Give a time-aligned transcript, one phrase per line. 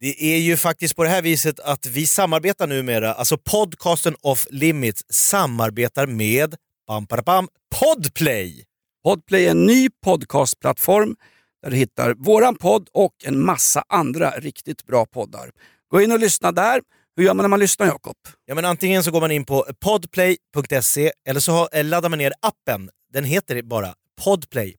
[0.00, 4.46] Det är ju faktiskt på det här viset att vi samarbetar numera, alltså podcasten Off
[4.50, 6.54] Limits samarbetar med
[6.86, 7.48] bam, bam, bam,
[7.80, 8.64] Podplay.
[9.04, 11.16] Podplay är en ny podcastplattform
[11.62, 15.50] där du hittar våran podd och en massa andra riktigt bra poddar.
[15.90, 16.80] Gå in och lyssna där.
[17.16, 18.16] Hur gör man när man lyssnar Jakob?
[18.46, 22.32] Ja, men antingen så går man in på podplay.se eller så har, laddar man ner
[22.40, 22.90] appen.
[23.12, 23.94] Den heter bara
[24.24, 24.76] Podplay.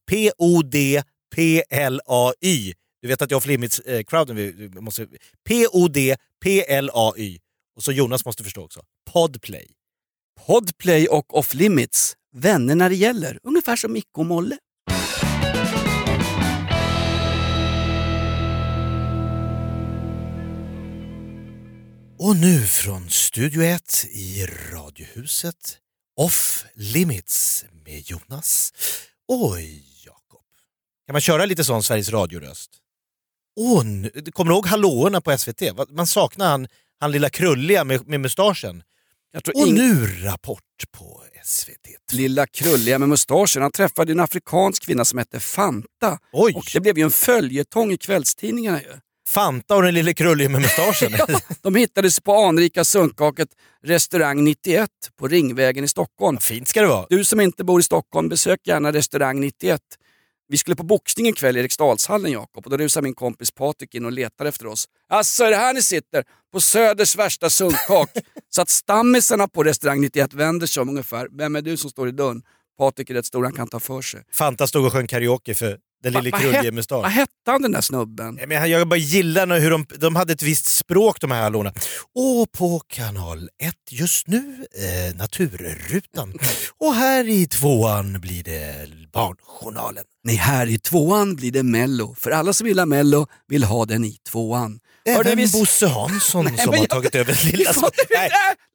[1.35, 2.73] P-O-D-P-L-A-Y.
[3.01, 5.07] Du vet att jag och Flimits-crowden vi måste...
[5.47, 7.39] P-O-D-P-L-A-Y.
[7.75, 8.81] Och så Jonas måste förstå också.
[9.11, 9.71] Podplay.
[10.45, 13.39] Podplay och Off Limits, vänner när det gäller.
[13.43, 14.57] Ungefär som Micke och Molle.
[22.19, 25.77] Och nu från Studio 1 i Radiohuset,
[26.17, 28.73] Off Limits med Jonas
[29.27, 29.88] och Jakob.
[31.09, 32.69] Kan man köra lite sån Sveriges Radio-röst?
[33.59, 35.61] Åh, nu- kommer du ihåg hallåorna på SVT?
[35.89, 36.67] Man saknar han,
[36.99, 38.83] han lilla krulliga med, med mustaschen.
[39.37, 40.63] Och ing- nu Rapport
[40.97, 42.13] på SVT.
[42.13, 43.61] Lilla krulliga med mustaschen.
[43.61, 46.19] Han träffade en afrikansk kvinna som hette Fanta.
[46.31, 46.53] Oj!
[46.55, 48.81] Och det blev ju en följetong i kvällstidningarna.
[48.81, 48.87] Ju.
[49.27, 51.11] Fanta och den lille krullige med mustaschen.
[51.61, 53.49] De hittades på anrika sunkhaket
[53.83, 56.37] restaurang 91 på Ringvägen i Stockholm.
[56.37, 57.05] Fint ska det vara.
[57.09, 59.81] Du som inte bor i Stockholm, besök gärna restaurang 91.
[60.51, 63.95] Vi skulle på boxning en kväll i Eriksdalshallen Jakob och då rusade min kompis Patrik
[63.95, 64.85] in och letade efter oss.
[65.09, 66.23] Alltså är det här ni sitter?
[66.51, 68.09] På Söders värsta sunkhak.
[68.49, 71.27] Så att stammisarna på restaurang 91 vänder sig om ungefär.
[71.31, 72.41] Vem är du som står i dörren?
[72.77, 74.23] Patrik är rätt stor, han kan ta för sig.
[74.31, 77.01] Fanta stod och sjöng karaoke för den lille krullige het- mustasch.
[77.03, 78.35] Vad hette han den där snubben?
[78.35, 81.73] Nej, men jag bara gillar hur de, de hade ett visst språk de här hallåorna.
[82.15, 86.33] Och på kanal 1 just nu, eh, Naturrutan.
[86.77, 90.03] Och här i tvåan blir det Barnjournalen.
[90.23, 92.15] Nej, här i tvåan blir det Mello.
[92.19, 94.79] För alla som vill ha Mello vill ha den i tvåan.
[95.05, 97.71] Även vi- Bosse Hansson som men har jag- tagit över lilla...
[97.71, 98.29] Vi inte- Nej,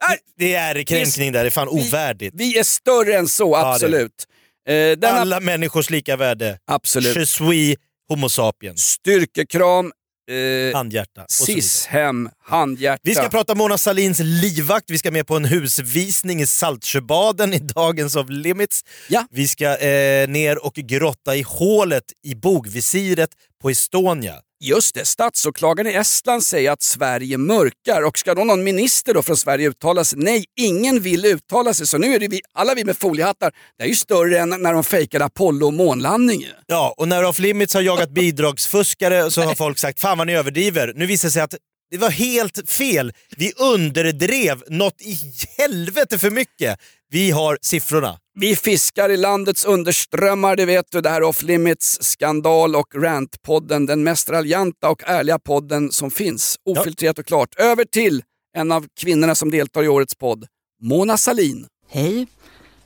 [0.09, 0.19] nej.
[0.39, 2.35] det är kränkning där, det är fan ovärdigt.
[2.37, 4.13] Vi är större än så, absolut.
[4.29, 4.34] Eh,
[4.67, 6.59] denna, Alla människors lika värde.
[6.67, 7.17] absolut.
[7.17, 7.77] Je suis
[8.09, 8.81] homo sapiens.
[8.81, 9.93] Styrkekram,
[10.31, 11.27] eh, Handhjärta.
[11.29, 13.01] Sishem, handhjärta.
[13.05, 17.59] Vi ska prata Mona Salins livvakt, vi ska med på en husvisning i Saltsjöbaden i
[17.59, 18.85] dagens of limits.
[19.09, 19.27] Ja.
[19.31, 23.31] Vi ska eh, ner och grotta i hålet i bogvisiret
[23.63, 24.35] på Estonia.
[24.67, 29.23] Just det, statsåklagaren i Estland säger att Sverige mörkar och ska då någon minister då
[29.23, 30.19] från Sverige uttala sig?
[30.19, 33.85] Nej, ingen vill uttala sig så nu är det vi, alla vi med foliehattar, det
[33.85, 36.51] är ju större än när de fejkade Apollo och månlandningen.
[36.67, 40.33] Ja, och när Off Limits har jagat bidragsfuskare så har folk sagt fan vad ni
[40.33, 40.93] överdriver.
[40.97, 41.55] Nu visar det sig att
[41.91, 43.13] det var helt fel.
[43.37, 45.19] Vi underdrev något i
[45.59, 46.79] helvete för mycket.
[47.15, 48.19] Vi har siffrorna.
[48.35, 51.01] Vi fiskar i landets underströmmar, det vet du.
[51.01, 53.87] Det här är Off Limits, Skandal och Rant-podden.
[53.87, 56.57] Den mest raljanta och ärliga podden som finns.
[56.65, 57.55] Ofiltrerat och klart.
[57.59, 58.23] Över till
[58.57, 60.47] en av kvinnorna som deltar i årets podd,
[60.83, 61.67] Mona Salin.
[61.89, 62.27] Hej,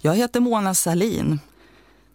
[0.00, 1.40] jag heter Mona Salin.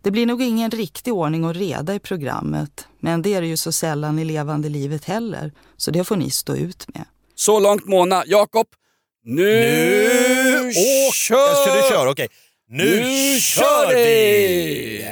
[0.01, 3.57] Det blir nog ingen riktig ordning och reda i programmet, men det är det ju
[3.57, 7.05] så sällan i levande livet heller, så det får ni stå ut med.
[7.35, 8.23] Så långt Mona.
[8.25, 8.67] Jakob,
[9.25, 9.43] nu,
[10.63, 10.73] Nu
[11.13, 11.55] kör!
[11.55, 12.11] Ska du köra?
[12.11, 12.27] Okej.
[12.67, 15.05] Nu, Nu kör vi!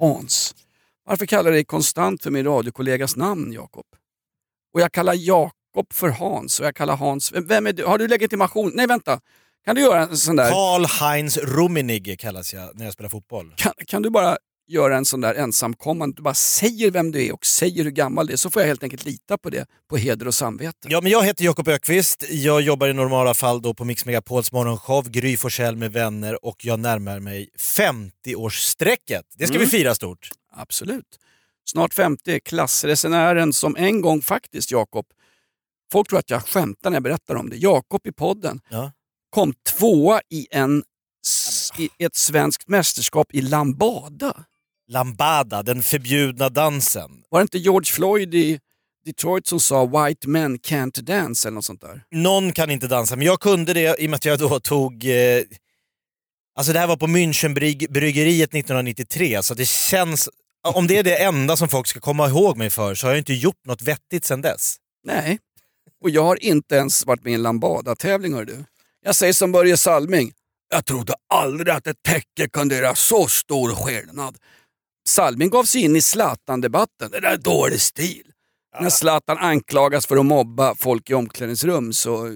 [0.00, 0.54] Hans.
[1.06, 3.86] Varför kallar du dig konstant för min radiokollegas namn, Jakob?
[4.74, 7.32] Och jag kallar Jakob för Hans och jag kallar Hans...
[7.32, 7.84] Vem är du?
[7.84, 8.72] Har du legitimation?
[8.74, 9.20] Nej, vänta.
[9.64, 10.50] Kan du göra en sån där...
[10.50, 13.54] Karl-Heinz Rummenigge kallas jag när jag spelar fotboll.
[13.56, 14.36] Kan, kan du bara
[14.66, 18.26] göra en sån där ensamkommande, du bara säger vem du är och säger hur gammal
[18.26, 20.88] du är, så får jag helt enkelt lita på det, på heder och samvete.
[20.90, 22.24] Ja, men jag heter Jakob Ökvist.
[22.30, 26.64] Jag jobbar i normala fall då på Mix Megapols morgonshow, Gry Forssell med vänner och
[26.64, 29.22] jag närmar mig 50-årsstrecket.
[29.38, 29.64] Det ska Mm.
[29.64, 30.28] vi fira stort.
[30.56, 31.18] Absolut.
[31.64, 35.06] Snart 50, klassresenären som en gång faktiskt, Jakob,
[35.92, 38.92] folk tror att jag skämtar när jag berättar om det, Jakob i podden Ja.
[39.34, 40.82] Kom tvåa i, en,
[41.78, 44.44] i ett svenskt mästerskap i lambada.
[44.88, 47.10] Lambada, den förbjudna dansen.
[47.30, 48.60] Var det inte George Floyd i
[49.04, 52.02] Detroit som sa “White men can't dance” eller något sånt där?
[52.10, 55.04] Någon kan inte dansa, men jag kunde det i och med att jag då tog...
[55.04, 55.42] Eh,
[56.56, 60.28] alltså det här var på Münchenbryggeriet 1993, så det känns...
[60.74, 63.20] Om det är det enda som folk ska komma ihåg mig för så har jag
[63.20, 64.76] inte gjort något vettigt sedan dess.
[65.04, 65.38] Nej,
[66.02, 68.64] och jag har inte ens varit med i en lambada-tävling hör du.
[69.06, 70.32] Jag säger som Börje Salming.
[70.70, 74.36] Jag trodde aldrig att ett täcke kunde göra så stor skillnad.
[75.08, 77.10] Salming gav sig in i Zlatan-debatten.
[77.10, 78.22] Det där är dålig stil.
[78.80, 82.34] När Zlatan anklagas för att mobba folk i omklädningsrum så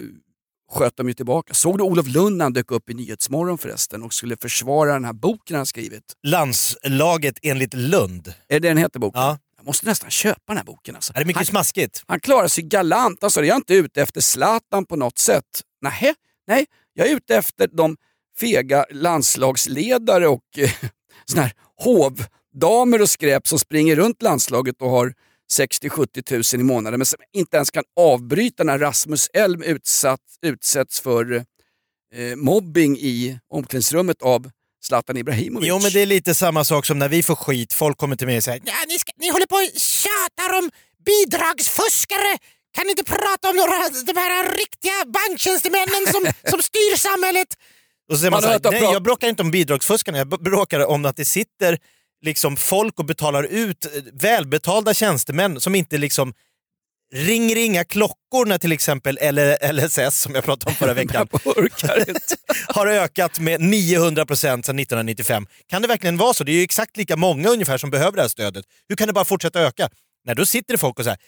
[0.72, 1.54] sköt de ju tillbaka.
[1.54, 5.04] Såg du Olof Lund när han dök upp i Nyhetsmorgon förresten och skulle försvara den
[5.04, 6.04] här boken han skrivit?
[6.26, 8.34] Landslaget enligt Lund.
[8.48, 9.20] Är det den heter boken?
[9.20, 9.38] Ja.
[9.56, 10.94] Jag måste nästan köpa den här boken.
[10.94, 11.12] Alltså.
[11.14, 12.02] Är det mycket han, smaskigt?
[12.06, 13.24] han klarar sig galant.
[13.24, 15.44] Alltså, jag är inte ute efter Zlatan på något sätt.
[15.82, 16.14] Nej,
[16.48, 17.96] nej, jag är ute efter de
[18.40, 20.70] fega landslagsledare och eh,
[21.24, 25.14] såna här hovdamer och skräp som springer runt landslaget och har
[25.58, 31.00] 60-70 tusen i månaden men som inte ens kan avbryta när Rasmus Elm utsatt, utsätts
[31.00, 31.42] för eh,
[32.22, 34.50] eh, mobbing i omklädningsrummet av
[34.84, 35.68] Zlatan Ibrahimovic.
[35.68, 38.26] Jo men det är lite samma sak som när vi får skit, folk kommer till
[38.26, 40.70] mig och säger ja, ni, ska, ni håller på och tjatar om
[41.04, 42.38] bidragsfuskare.
[42.74, 47.48] Kan ni inte prata om några de här riktiga banktjänstemännen som, som styr samhället?
[48.08, 50.86] Och så säger man, Man så här, nej jag bråkar inte om bidragsfuskarna, jag bråkar
[50.86, 51.78] om att det sitter
[52.24, 56.34] liksom folk och betalar ut eh, välbetalda tjänstemän som inte liksom
[57.14, 59.18] ringer inga klockor när till exempel
[59.72, 61.28] LSS, som jag pratade om förra veckan,
[62.68, 65.46] har ökat med 900 procent sedan 1995.
[65.66, 66.44] Kan det verkligen vara så?
[66.44, 68.64] Det är ju exakt lika många ungefär som behöver det här stödet.
[68.88, 69.88] Hur kan det bara fortsätta öka?
[70.24, 71.18] Nej, då sitter det folk och säger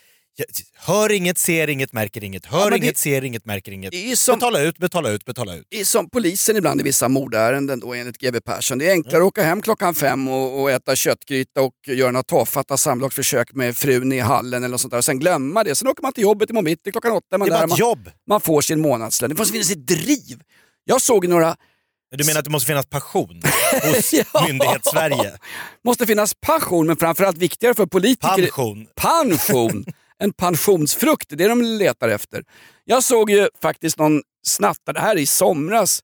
[0.78, 2.46] hör inget, ser inget, märker inget.
[2.46, 3.90] Hör det- inget, ser inget, märker inget.
[3.92, 5.66] Det som- Betala ut, betala ut, betala ut.
[5.70, 8.78] Det är som polisen ibland i vissa mordärenden då enligt GB Persson.
[8.78, 12.22] Det är enklare att åka hem klockan fem och, och äta köttgryta och göra några
[12.22, 14.98] tafatta samlagsförsök med frun i hallen eller något sånt där.
[14.98, 15.74] Och sen glömma det.
[15.74, 17.38] Sen åker man till jobbet imorgon bitti klockan åtta.
[17.38, 18.10] Man, Det är bara där, ett man, jobb.
[18.28, 19.30] man får sin månadslön.
[19.30, 20.42] Det måste finnas ett driv.
[20.84, 21.56] Jag såg några...
[22.16, 23.42] Du menar att det måste finnas passion
[23.82, 24.46] hos Ja.
[24.46, 25.32] myndighetssverige?
[25.84, 28.36] måste finnas passion men framförallt viktigare för politiker.
[28.36, 28.86] Pension.
[28.96, 29.84] Pension!
[30.22, 32.44] En pensionsfrukt, det är det de letar efter.
[32.84, 36.00] Jag såg ju faktiskt någon snattare, det här är i somras,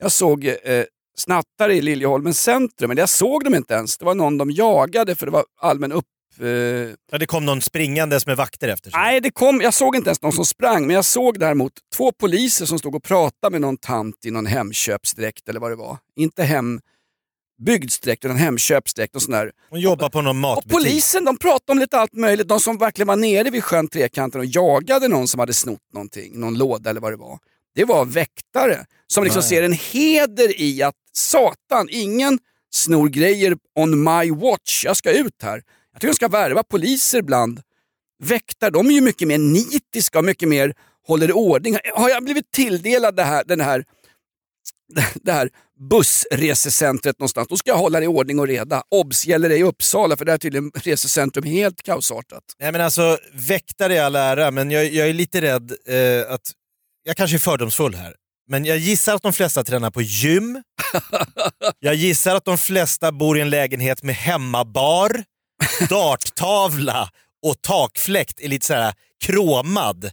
[0.00, 0.84] jag såg eh,
[1.18, 3.98] snattare i Liljeholmens centrum, men jag såg dem inte ens.
[3.98, 6.04] Det var någon de jagade för det var allmän upp...
[6.40, 6.46] Eh,
[7.12, 9.00] Ja, det kom någon springandes med vakter efter sig.
[9.00, 12.12] nej, det kom, jag såg inte ens någon som sprang, men jag såg däremot två
[12.12, 15.98] poliser som stod och pratade med någon tant i någon hemköpsdräkt eller vad det var.
[16.16, 16.42] Inte
[17.58, 19.52] hembygdsdräkt utan hemköpsdräkt och sån där.
[19.70, 20.72] Hon jobbar på någon Och matbutik.
[20.72, 22.48] polisen de pratade om lite allt möjligt.
[22.48, 26.40] De som verkligen var nere vid sjön Trekanten och jagade någon som hade snott någonting,
[26.40, 27.38] någon låda eller vad det var.
[27.74, 29.48] Det var väktare som liksom Nej.
[29.48, 32.38] ser en heder i att satan, ingen
[32.70, 34.84] snor grejer on my watch.
[34.84, 35.62] Jag ska ut här.
[35.92, 37.60] Jag tycker de ska värva poliser bland
[38.22, 38.70] väktare.
[38.70, 40.74] De är ju mycket mer nitiska och mycket mer
[41.06, 41.78] håller i ordning.
[41.94, 43.84] Har jag blivit tilldelad det här, den här
[45.14, 45.50] det här
[45.90, 48.82] bussresecentret någonstans, då ska jag hålla det i ordning och reda.
[48.90, 49.26] Obs!
[49.26, 52.42] gäller det i Uppsala för där är tydligen resecentrum helt kaosartat.
[52.58, 56.52] Nej men alltså, väktare i all ära, men jag, jag är lite rädd eh, att...
[57.02, 58.14] Jag kanske är fördomsfull här,
[58.48, 60.62] men jag gissar att de flesta tränar på gym.
[61.78, 65.24] jag gissar att de flesta bor i en lägenhet med hemmabar,
[65.88, 67.10] darttavla
[67.46, 68.94] och takfläkt är lite så här
[69.24, 70.10] kromad.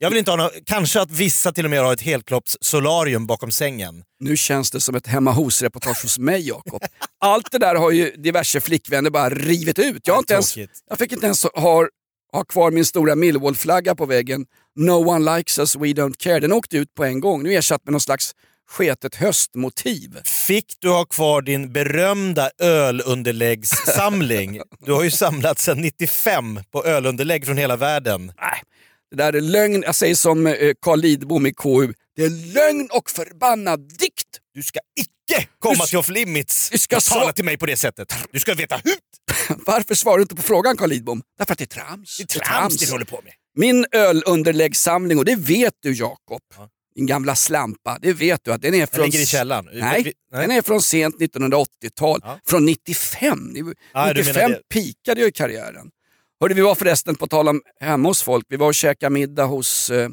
[0.00, 3.26] Jag vill inte ha något, kanske att vissa till och med har ett helkropps solarium
[3.26, 4.02] bakom sängen.
[4.20, 6.82] Nu känns det som ett hemma hos-reportage hos mig Jakob.
[7.20, 10.06] Allt det där har ju diverse flickvänner bara rivit ut.
[10.06, 10.56] Jag, har inte ens,
[10.88, 11.86] jag fick inte ens ha,
[12.32, 14.46] ha kvar min stora Millwall-flagga på väggen.
[14.76, 16.40] No one likes us, we don't care.
[16.40, 17.42] Den åkte ut på en gång.
[17.42, 18.32] Nu är ersatt med någon slags
[18.70, 20.18] sketet höstmotiv.
[20.24, 24.60] Fick du ha kvar din berömda ölunderläggssamling?
[24.86, 28.32] Du har ju samlat sedan 95 på ölunderlägg från hela världen.
[28.40, 28.62] Nej,
[29.10, 29.82] det där är lögn.
[29.86, 31.92] Jag säger som eh, Carl Lidbom i KU.
[32.16, 34.28] Det är lögn och förbannad dikt.
[34.54, 37.76] Du ska icke komma till off limits du ska och tala till mig på det
[37.76, 38.14] sättet.
[38.32, 38.98] Du ska veta hut!
[39.66, 41.22] Varför svarar du inte på frågan Carl Lidbom?
[41.38, 42.16] Därför att det är trams.
[42.16, 43.32] Det är trams det du håller på med.
[43.56, 46.68] Min ölunderläggssamling, och det vet du Jakob, Ja.
[46.94, 49.04] din gamla slampa, det vet du att den är Den från...
[49.04, 49.68] ligger i källaren.
[49.72, 52.20] Nej, Vi- den är från sent 1980-tal.
[52.24, 52.40] Ja.
[52.48, 53.52] Från 95.
[53.54, 55.90] Det- Ja, du 95 menar pikade jag i karriären.
[56.40, 59.44] Hörde, vi var förresten, på tal om hemma hos folk, vi var och käkade middag
[59.44, 60.08] hos eh,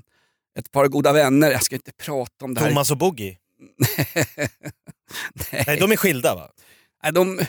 [0.60, 1.52] ett par goda vänner.
[1.52, 2.70] Jag ska inte prata om det här.
[2.70, 3.38] Thomas och Boogie.
[5.52, 6.50] Nej, de är skilda va?
[7.04, 7.40] Nej, de,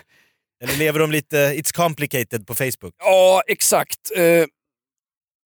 [0.63, 2.95] Eller lever de lite It's complicated på Facebook?
[2.99, 4.17] Ja, exakt.
[4.17, 4.45] Eh,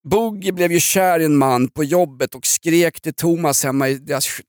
[0.09, 3.95] Boogie blev ju kär i en man på jobbet och skrek till Thomas hemma i
[3.95, 4.41] deras...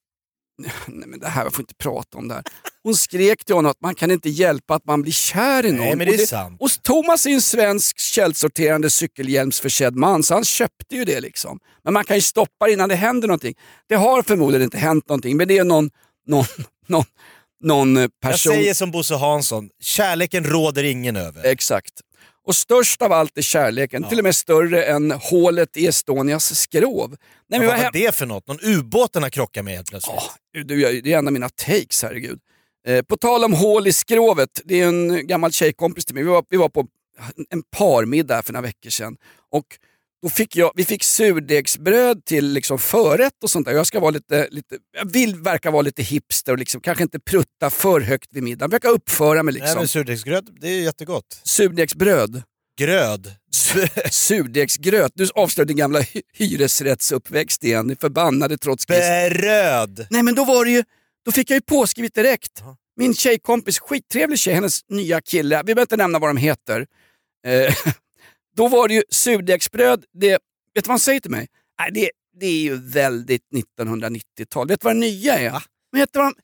[0.87, 2.45] Nej men det här, jag får inte prata om det här.
[2.83, 5.81] Hon skrek till honom att man kan inte hjälpa att man blir kär i någon.
[5.81, 6.61] Nej men Och det är sant.
[6.61, 11.59] och Thomas är en svensk källsorterande cykelhjälmsförsedd man, så han köpte ju det liksom.
[11.85, 13.55] Men man kan ju stoppa det innan det händer någonting.
[13.89, 15.91] Det har förmodligen inte hänt någonting, men det är någon,
[16.27, 16.45] någon,
[16.89, 17.05] någon,
[17.65, 18.53] någon eh, Jag person...
[18.53, 21.45] säger som Bosse Hansson, kärleken råder ingen över.
[21.45, 21.93] Exakt.
[22.45, 24.09] Och störst av allt är kärleken, Ja.
[24.09, 27.09] till och med större än hålet i Estonias skrov.
[27.11, 27.19] Nej,
[27.49, 28.47] Men men vad var det för något?
[28.47, 30.21] Någon ubåt den har krockat med helt plötsligt?
[30.65, 32.39] Du, jag- det är en av mina takes, herregud.
[32.87, 36.25] Eh, på tal om hål i skrovet, det är en gammal tjejkompis till mig.
[36.25, 36.87] Vi var, vi var på
[37.51, 39.17] en parmiddag för några veckor sedan.
[39.51, 39.65] Och
[40.23, 43.73] då fick jag, vi fick surdegsbröd till liksom förrätt och sånt där.
[43.75, 47.21] Jag ska vara lite, lite, jag vill verka vara lite hipster och liksom, kanske inte
[47.21, 48.71] prutta för högt vid middagen.
[48.71, 49.79] Verka uppföra mig Nej, liksom.
[49.79, 51.41] men surdegsgröt, det är jättegott.
[51.45, 52.43] Surdegsbröd.
[52.79, 53.35] Gröd.
[54.11, 55.13] Surdegsgröt.
[55.15, 57.87] Du avslöjar din gamla hy- hyresrättsuppväxt igen.
[57.87, 60.07] Ni förbannade trots Bröd!
[60.11, 60.85] Nej men då var det ju,
[61.25, 62.53] då fick jag ju påskrivet direkt.
[62.61, 62.77] Ja.
[62.97, 66.87] Min tjejkompis, skittrevlig tjej, hennes nya kille, vi behöver inte nämna vad de heter.
[67.47, 67.75] Eh,
[68.57, 70.41] då var det ju surdegsbröd, det, vet
[70.75, 71.47] du vad han säger till mig?
[71.79, 73.43] Nej, det, det är ju väldigt
[73.79, 74.69] 1990-tal.
[74.69, 75.63] Vet du vad det nya är?
[75.93, 76.35] Men vet, du vad de,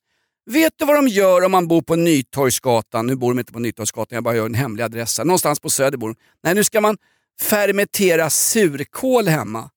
[0.53, 3.07] vet du vad de gör om man bor på Nytorgsgatan?
[3.07, 5.19] Nu bor de inte på Nytorgsgatan, jag bara gör en hemlig adress.
[5.19, 5.25] här.
[5.25, 6.17] Någonstans på Söder bor de.
[6.43, 6.97] Nej, nu ska man
[7.41, 9.71] fermentera surkål hemma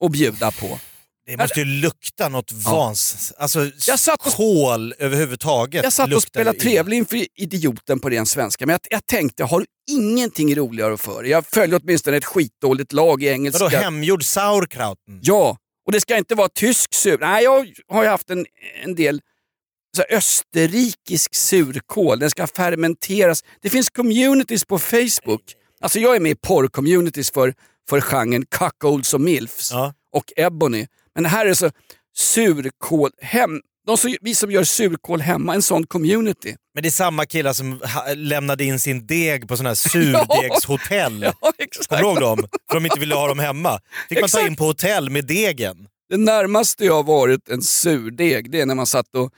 [0.00, 0.78] och bjuda på.
[1.30, 3.32] Det måste ju lukta något vans...
[3.38, 5.84] Alltså Jag satt och- kol överhuvudtaget.
[5.84, 9.60] Jag satt och spelade trevlig inför idioten på ren svenska, men jag, jag tänkte, har
[9.60, 11.24] du ingenting roligare för?
[11.24, 13.64] Jag följer åtminstone ett skitdåligt lag i engelska.
[13.64, 15.18] Vadå hemgjord sauerkrauten?
[15.22, 15.56] Ja,
[15.86, 17.18] och det ska inte vara tysk sur.
[17.18, 18.46] Nej, jag har ju haft en,
[18.84, 19.20] en del
[19.96, 22.18] så här, österrikisk surkål.
[22.18, 23.44] Den ska fermenteras.
[23.62, 25.42] Det finns communities på Facebook.
[25.80, 27.54] Alltså jag är med i porr-communities för,
[27.90, 29.94] för genren cuckolds och milfs Ja.
[30.18, 30.86] Och ebony.
[31.14, 31.70] Men här är så
[32.16, 33.60] surkål hem.
[33.86, 36.56] De som, vi som gör surkål hemma, en sån community.
[36.74, 37.80] Men det är samma killar som
[38.14, 41.22] lämnade in sin deg på sådana här surdegshotell.
[41.22, 41.88] Ja, exakt.
[41.88, 42.48] Kommer du ihåg dem?
[42.70, 43.80] För de inte ville ha dem hemma.
[44.08, 45.88] Fick man ta in på hotell med degen.
[46.08, 49.32] Det närmaste jag har varit en surdeg, det är när man satt och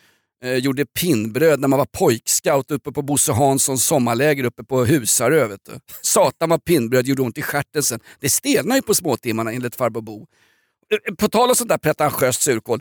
[0.45, 5.57] eh, gjorde pinnbröd när man var pojkscout uppe på Bosse Hanssons sommarläger uppe på Husarö.
[6.03, 8.01] Satan vad pinnbröd gjorde ont i stjärten sen.
[8.21, 10.27] Det stelnar ju på småtimmarna enligt farbror Bo.
[10.95, 12.81] Eh, På tal om sånt där pretentiöst surkål.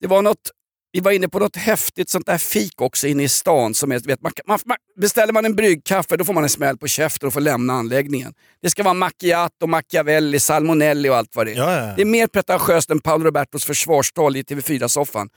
[0.00, 0.50] Det var något,
[0.92, 3.74] vi var inne på något häftigt sånt där fik också inne i stan.
[3.74, 6.78] Som är, vet, man, man, man, beställer man en bryggkaffe då får man en smäll
[6.78, 8.34] på käften och får lämna anläggningen.
[8.62, 11.56] Det ska vara macchiato, machiavelli, salmonelli och allt vad det är.
[11.56, 11.92] Ja, ja.
[11.96, 15.28] Det är mer pretentiöst än Paolo Robertos försvarstal i TV4-soffan.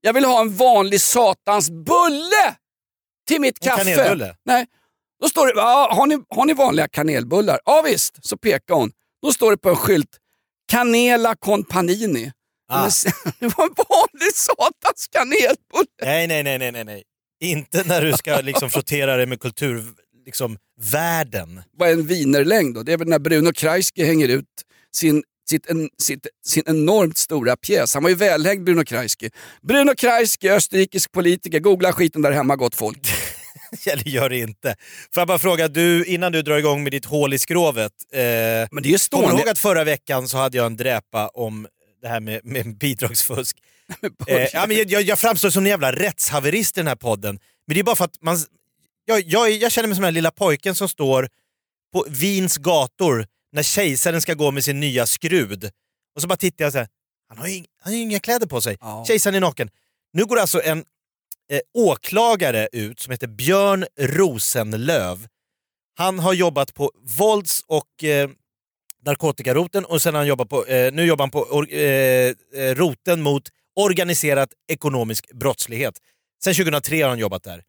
[0.00, 2.54] Jag vill ha en vanlig satans bulle
[3.28, 3.94] till mitt En kaffe.
[3.94, 4.36] kanelbulle?
[4.44, 4.66] Nej.
[5.22, 7.60] Då står det, ja, har, ni, har ni vanliga kanelbullar?
[7.64, 8.90] Ja visst, så pekar hon.
[9.22, 10.16] Då står det på en skylt,
[10.70, 12.32] Canela con panini.
[12.70, 12.90] Ah.
[13.40, 15.86] Det var en vanlig satans kanelbulle.
[16.02, 17.02] Nej, nej, nej, nej, nej.
[17.40, 19.84] Inte när du ska liksom frottera dig med kultur,
[20.26, 21.62] liksom världen.
[21.78, 22.82] Vad är en wienerlängd då?
[22.82, 24.44] Det är väl när Bruno Kreisky hänger ut
[24.96, 27.94] sin, sitt, en, sitt, sin enormt stora pjäs.
[27.94, 29.30] Han var ju välhängd Bruno Kreisky.
[29.62, 31.60] Bruno Kreisky, österrikisk politiker.
[31.60, 33.08] Googla skiten där hemma gott folk.
[33.86, 34.76] Eller gör det inte.
[35.14, 37.92] Får jag bara fråga, du, innan du drar igång med ditt hål i skrovet.
[38.12, 41.28] Eh, Men det är Kommer du ihåg att förra veckan så hade jag en dräpa
[41.28, 41.66] om
[42.02, 43.56] det här med, med bidragsfusk?
[44.26, 47.38] Eh, ja, men jag, jag, framstår som en jävla rättshaverist i den här podden.
[47.66, 48.38] Men det är bara för att man...
[49.04, 51.28] Jag, jag, jag känner mig som den här lilla pojken som står
[51.92, 55.70] på Wiens gator när kejsaren ska gå med sin nya skrud.
[56.14, 56.88] Och så bara tittar jag så här.
[57.28, 58.76] han har ju, han har ju inga kläder på sig.
[58.80, 59.04] Ja.
[59.08, 59.70] Kejsaren är naken.
[60.12, 60.84] Nu går alltså en
[61.52, 65.26] eh, åklagare ut som heter Björn Rosenlöv.
[65.94, 68.30] Han har jobbat på vålds och eh,
[69.04, 72.74] narkotikaroten och sen har han jobbat på, eh, nu jobbar han på or, eh, eh
[72.74, 73.42] roten mot
[73.76, 75.94] organiserad ekonomisk brottslighet.
[76.44, 77.62] Sen 2003 har han jobbat där.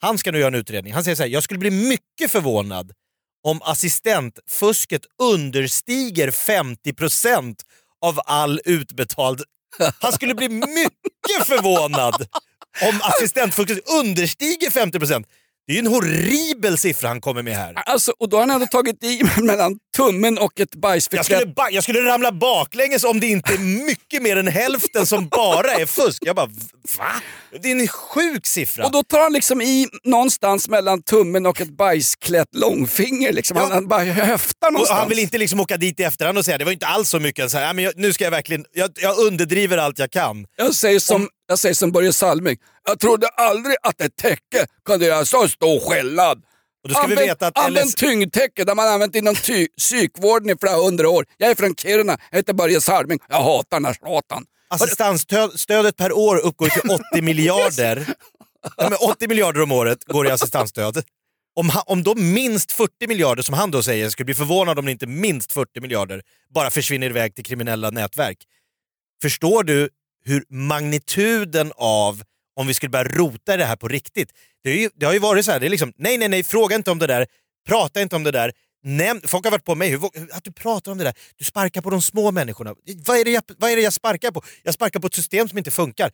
[0.00, 0.92] Han ska nu göra en utredning.
[0.92, 2.92] Han säger så här, jag skulle bli mycket förvånad
[3.42, 7.54] om assistentfusket understiger 50%
[8.00, 9.42] av all utbetald...
[10.00, 12.26] Han skulle bli mycket förvånad
[12.82, 15.24] om assistentfusket understiger 50%.
[15.68, 17.72] Det är ju en horribel siffra han kommer med här.
[17.76, 21.26] Alltså, och då har han ändå tagit i mellan tummen och ett Jag bajsförklätt.
[21.26, 25.28] skulle, ba- jag skulle ramla baklänges om det inte är mycket mer än hälften som
[25.28, 26.22] bara är fusk.
[26.26, 26.46] Jag bara,
[26.98, 27.12] va?
[27.62, 28.84] Det är en sjuk siffra.
[28.86, 33.32] Och då tar han liksom i någonstans mellan tummen och ett bajsklätt långfinger.
[33.32, 33.56] Liksom.
[33.56, 33.62] Ja.
[33.62, 35.00] Han, han bara höftar Och någonstans.
[35.00, 37.20] han vill inte liksom åka dit i efterhand och säga det var inte alls så
[37.20, 37.50] mycket.
[37.50, 40.46] Så här, "Ja, men jag, nu ska jag verkligen, jag, jag underdriver allt jag kan.
[40.56, 42.56] Jag säger som, jag säger som Börje Salming.
[42.88, 46.42] Jag trodde aldrig att ett täcke kunde göra så stor skillnad.
[46.82, 49.68] Och då ska vi använd, veta att använd LS tyngdtäcke där man använt inom ty,
[49.78, 51.26] psykvården i flera hundra år.
[51.36, 53.18] Jag är från Kiruna, jag heter Börje Salming.
[53.28, 54.44] Jag hatar den här satan.
[54.70, 58.06] assistansstödet per år uppgår till 80 miljarder.
[58.76, 61.02] Ja, men 80 miljarder om året går i assistansstöd.
[61.56, 64.84] Om, ha- om då minst 40 miljarder, som han då säger, skulle bli förvånad om
[64.84, 66.22] det inte minst 40 miljarder
[66.54, 68.38] bara försvinner iväg till kriminella nätverk.
[69.22, 69.88] Förstår du
[70.26, 72.22] hur magnituden av
[72.56, 74.30] om vi skulle börja rota i det här på riktigt.
[74.64, 76.44] Det, är ju, det har ju varit så här, det är liksom, nej nej nej,
[76.44, 77.26] fråga inte om det där,
[77.68, 78.52] prata inte om det där.
[78.84, 80.00] Näm, folk har varit på mig, hur,
[80.32, 82.74] att du pratar om det där, du sparkar på de små människorna.
[83.06, 84.42] Vad är, det jag, vad är det jag sparkar på?
[84.62, 86.10] Jag sparkar på ett system som inte funkar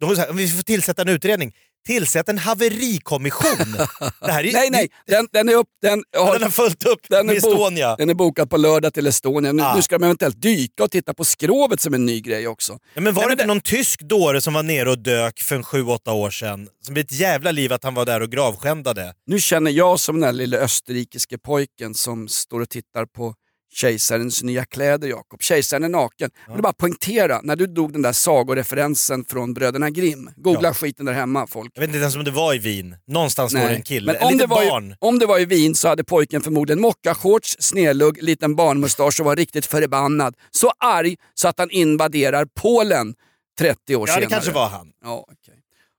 [0.00, 1.52] de så här, vi får tillsätta en utredning,
[1.86, 3.72] tillsätt en haverikommission.
[4.20, 5.66] det här är, Nej, nej, den, den är upp.
[5.82, 7.96] Den, Ja, den har fullt upp den med är, bok, Estonia.
[7.96, 9.52] den är bokad på lördag till Estonia.
[9.52, 9.76] Nu, Ah.
[9.76, 12.78] nu ska de eventuellt dyka och titta på skrovet som en ny grej också.
[12.94, 15.56] Ja, men var Nej, det inte någon tysk dåre som var nere och dök för
[15.56, 16.68] en sju, åtta år sedan?
[16.84, 19.12] Som blev ett jävla liv att han var där och gravskändade.
[19.26, 23.34] Nu känner jag som den där lilla österrikiske pojken som står och tittar på
[23.72, 25.42] kejsarens nya kläder, Jakob.
[25.42, 26.30] Kejsaren är naken.
[26.46, 30.30] Jag vill bara poängtera, när du drog den där sagoreferensen från bröderna Grimm.
[30.36, 30.74] Googla Ja.
[30.74, 31.70] skiten där hemma folk.
[31.74, 32.96] Jag vet inte ens om det var i Wien.
[33.06, 34.90] Någonstans står det en kille, Men ett om det, litet var barn.
[34.92, 39.26] I, om det var i Wien så hade pojken förmodligen mockashorts, snedlugg, liten barnmustasch och
[39.26, 40.34] var riktigt förbannad.
[40.50, 43.14] Så arg så att han invaderar Polen
[43.58, 44.24] 30 år Ja, senare.
[44.28, 44.88] det kanske var han.
[45.04, 45.54] Ja, okay.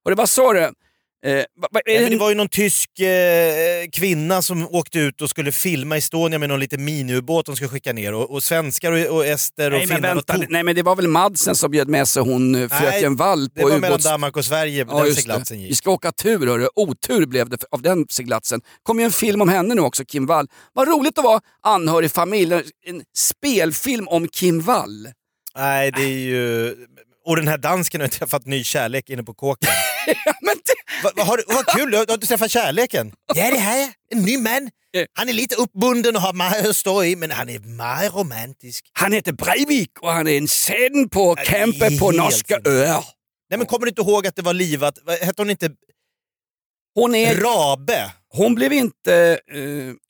[0.05, 0.71] Och det vad sa du?
[1.25, 1.31] Eh,
[1.71, 5.97] men det det var ju någon tysk eh, kvinna som åkte ut och skulle filma
[5.97, 8.13] Estonia med någon liten miniubåt de skulle skicka ner.
[8.13, 10.75] Och, och svenskar och, och ester och Nej men, finnar vänta, var to- nej men
[10.75, 13.75] det var väl Madsen som bjöd med sig hon eh, fröken Wall Det på var
[13.77, 14.05] mellan ubåts...
[14.05, 15.63] Danmark och Sverige Ja, den seglatsen det.
[15.63, 15.77] Vi gick.
[15.77, 16.67] ska åka tur hörru.
[16.75, 18.61] Otur blev det av den seglatsen.
[18.83, 20.47] kom ju en film om henne nu också, Kim Wall.
[20.73, 22.53] Vad roligt att vara anhörig familj.
[22.53, 25.07] En spelfilm om Kim Wall.
[25.57, 26.75] Nej, det är ju...
[27.25, 29.69] Och den här dansken har träffat ny kärlek inne på kåken.
[30.25, 30.55] Ja, men.
[31.03, 33.11] Va, va, har, du- vad kul, har du träffat kärleken?
[33.35, 33.89] Ja, det har jag.
[34.11, 34.69] En ny man.
[35.13, 38.85] Han är lite uppbunden och har mycket att stå i, men han är mycket romantisk.
[38.93, 43.05] Han heter Breivik och han är en sen på det är på norska öar.
[43.49, 44.97] Nej, men kommer du inte ihåg att det var livat?
[45.21, 45.69] Hette hon inte
[46.95, 47.35] Hon är...
[47.35, 48.11] Rabe?
[48.31, 49.39] Hon blev inte...
[49.51, 49.59] eh,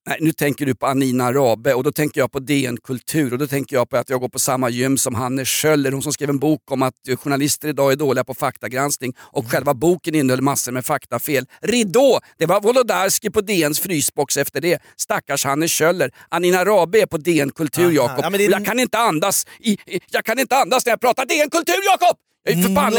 [0.08, 3.40] nej, nu tänker du på Anina Rabe och då tänker jag på DN Kultur och
[3.40, 6.14] då tänker jag på att jag går på samma gym som Hanne Schöller, hon som
[6.14, 9.50] skrev en bok om att journalister idag är dåliga på faktagranskning och Mm.
[9.52, 11.46] själva boken innehöll massor med faktafel.
[11.62, 12.20] Ridå!
[12.38, 14.82] Det var Wolodarski på DNs frysbox efter det.
[14.98, 16.12] Stackars Hanne Schöller.
[16.30, 17.92] Anina Rabe är på DN Kultur.
[17.92, 18.20] Jakob.
[18.24, 21.26] Ja, det Jag kan inte andas i, i, jag kan inte andas när jag pratar
[21.26, 22.18] DN Kultur, Jakob!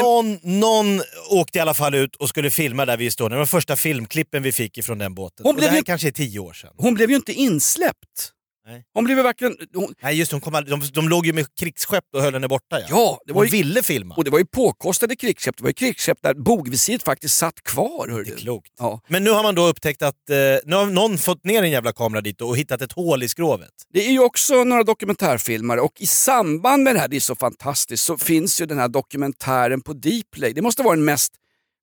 [0.03, 3.35] Någon, någon åkte i alla fall ut och skulle filma där vid Estonia.
[3.35, 5.45] Det var första filmklippen vi fick ifrån den båten.
[5.45, 6.71] Hon och det blev här ju- kanske är tio år sedan.
[6.77, 8.33] Hon blev ju inte insläppt.
[8.67, 8.85] Nej.
[8.95, 9.57] Hon blev verkligen...
[9.75, 12.49] Hon, Nej just hon kom aldrig, de, de låg ju med krigsskepp och höll henne
[12.49, 12.81] borta.
[12.81, 12.87] Ja.
[12.91, 14.15] ja, det var hon ju ville filma.
[14.15, 15.57] Och det var ju påkostade krigsskepp.
[15.57, 18.09] Det var ju krigsskepp där bogvisiret faktiskt satt kvar.
[18.09, 18.37] Hör Det är du.
[18.41, 18.71] klokt.
[18.79, 19.01] Ja.
[19.09, 21.93] Men nu har man då upptäckt att eh, nu har någon fått ner en jävla
[21.93, 23.71] kamera dit och hittat ett hål i skrovet.
[23.93, 27.35] Det är ju också några dokumentärfilmare och i samband med det här, det är så
[27.35, 30.53] fantastiskt, så finns ju den här dokumentären på Dplay.
[30.53, 31.33] Det måste vara den mest,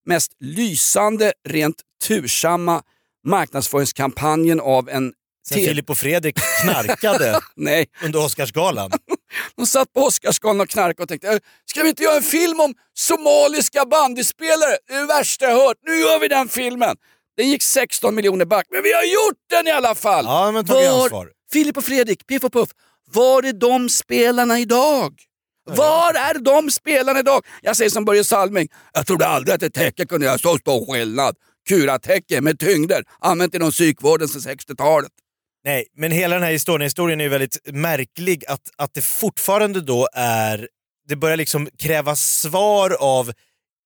[0.05, 2.83] mest lysande, rent tursamma
[3.27, 5.13] marknadsföringskampanjen av en...
[5.49, 8.91] Sen Filip och Fredrik knarkade Nej, under Oscarsgalan.
[9.55, 12.59] de satt på Oscarsgalan och knarkade och tänkte, "Eh, ska vi inte göra en film
[12.59, 14.77] om somaliska bandyspelare?
[14.87, 15.77] Det är det värsta jag hört.
[15.87, 16.95] Nu gör vi den filmen!
[17.37, 20.25] Den gick 16 miljoner back, men vi har gjort den i alla fall!
[20.25, 21.29] Ja, men tagit Var- ansvar.
[21.53, 22.69] Filip och Fredrik, Piff och Puff,
[23.13, 25.13] var är de spelarna idag?
[25.69, 27.45] Var är de spelarna idag?
[27.61, 30.93] Jag säger som Börje Salming, jag trodde aldrig att ett täcke kunde göra så stor
[30.93, 31.35] skillnad.
[31.69, 35.11] Kuratäcke med tyngder, använt inom psykvården sedan 60-talet.
[35.67, 39.81] Nej, men hela den här historien, historien är ju väldigt märklig att, att det fortfarande
[39.81, 40.67] då är...
[41.07, 43.31] Det börjar liksom krävas svar av...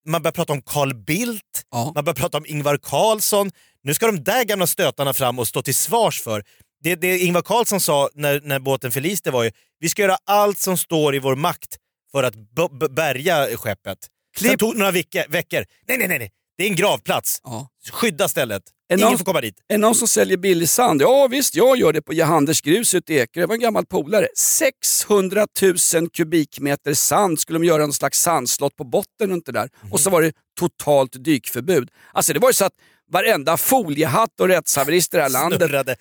[0.07, 1.91] Man börjar prata om Carl Bildt, Ja.
[1.95, 3.51] man börjar prata om Ingvar Carlsson.
[3.83, 6.43] Nu ska de där gamla stötarna fram och stå till svars för.
[6.83, 10.57] Det, det Ingvar Carlsson sa när, när båten förliste var ju vi ska göra allt
[10.57, 11.77] som står i vår makt
[12.11, 12.35] för att
[12.91, 13.97] bärga skeppet.
[14.37, 14.59] Sen Klipp.
[14.59, 15.65] tog det några veckor.
[15.87, 16.31] Nej, nej, nej, nej.
[16.61, 17.41] Det är en gravplats.
[17.43, 17.67] Ja.
[17.91, 18.63] Skydda stället.
[18.89, 19.55] En Ingen av- får komma dit.
[19.67, 21.01] Är någon som säljer billig sand?
[21.01, 23.43] Ja visst, jag gör det på Johannes Grus ute i Ekerö.
[23.43, 24.27] Det var en gammal polare.
[24.37, 25.47] 600
[25.95, 29.69] 000 kubikmeter sand skulle de göra någon slags sandslott på botten runt det där.
[29.91, 31.89] Och så var det totalt dykförbud.
[32.13, 32.73] Alltså det var ju så att
[33.11, 35.95] varenda foliehatt och rättshaverister i det här landet, de,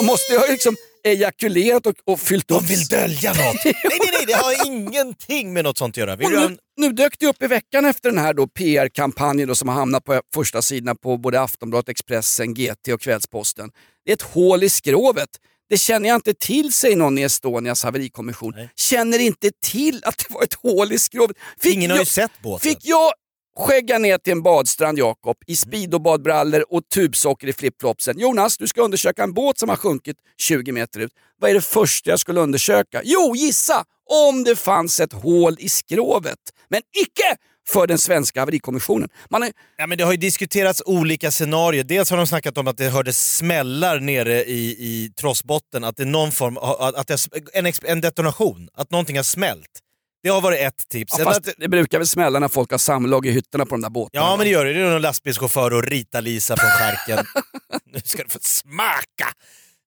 [0.00, 2.70] de måste ju liksom ejakulerat och, och fyllt De upp.
[2.70, 3.40] vill dölja något.
[3.64, 6.16] nej, nej, nej, det har ingenting med något sånt att göra.
[6.16, 6.58] Vill nu, en...
[6.76, 10.04] nu dök det upp i veckan efter den här då PR-kampanjen då som har hamnat
[10.04, 13.70] på första sidorna på både Aftonbladet, Expressen, GT och Kvällsposten.
[14.04, 15.28] Det är ett hål i skrovet.
[15.70, 18.52] Det känner jag inte till, säger någon i Estonias haverikommission.
[18.56, 18.70] Nej.
[18.76, 21.36] Känner inte till att det var ett hål i skrovet.
[21.60, 22.70] Fick Ingen har ju sett båten.
[22.70, 23.12] fick jag
[23.58, 28.18] skägga ner till en badstrand, Jakob, i speedobadbrallor och tubsocker i flipflopsen.
[28.18, 31.12] Jonas, du ska undersöka en båt som har sjunkit 20 meter ut.
[31.40, 33.00] Vad är det första jag skulle undersöka?
[33.04, 33.84] Jo, gissa!
[34.28, 36.38] Om det fanns ett hål i skrovet.
[36.68, 37.36] Men icke
[37.68, 39.08] för den svenska haverikommissionen.
[39.30, 41.84] Man är, Ja, men det har ju diskuterats olika scenarier.
[41.84, 46.02] Dels har de snackat om att det hördes smällar nere i, i trossbotten, att det
[46.02, 49.80] är någon form att att det en, en detonation, att någonting har smält.
[50.28, 51.14] Det har varit ett tips.
[51.18, 53.90] ja, fast det brukar väl smälla när folk har samlag i hytterna på de där
[53.90, 54.24] båtarna.
[54.26, 54.72] ja men det gör det.
[54.72, 57.26] Det är någon lastbilschaufför och Rita-Lisa från Skärken.
[57.92, 59.32] nu ska du få smaka!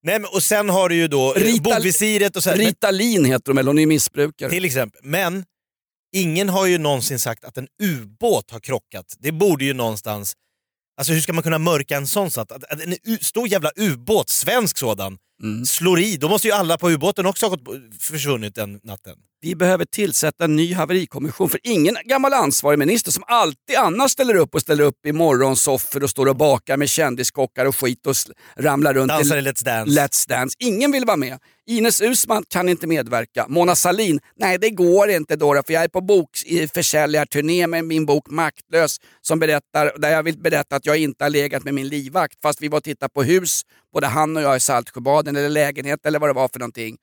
[0.04, 2.58] Nej, men, och sen har du ju då Rita- bogvisiret och så här.
[2.58, 4.50] Men- Ritalin heter de, eller hon är missbrukare.
[4.50, 5.02] Till exempel.
[5.04, 5.46] Men
[6.16, 9.06] ingen har ju någonsin sagt att en ubåt har krockat.
[9.20, 10.34] Det borde ju någonstans...
[10.98, 12.52] Alltså hur ska man kunna mörka en sån sak?
[12.52, 15.66] Att, att en stor jävla ubåt, svensk sådan, Mm.
[15.66, 16.18] slår i.
[16.18, 17.62] Då måste ju alla på ubåten också ha gått,
[18.00, 19.16] försvunnit den natten.
[19.44, 24.36] Vi behöver tillsätta en ny haverikommission för ingen gammal ansvarig minister som alltid annars ställer
[24.36, 28.16] upp och ställer upp i morgonsoffer och står och bakar med kändiskockar och skit och
[28.56, 30.02] ramlar runt Dansar i Let's Dance.
[30.02, 30.56] Let's Dance.
[30.60, 31.40] Ingen vill vara med.
[31.68, 33.46] Ines Usman kan inte medverka.
[33.50, 38.30] Mona Salin, nej det går inte Dora för jag är på bokförsäljarturné med min bok
[38.30, 42.42] Maktlös som berättar, där jag vill berätta att jag inte har legat med min livvakt
[42.42, 43.62] fast vi var och tittade på hus,
[43.94, 46.98] både han och jag i Saltsjöbaden eller lägenhet eller vad det var för någonting.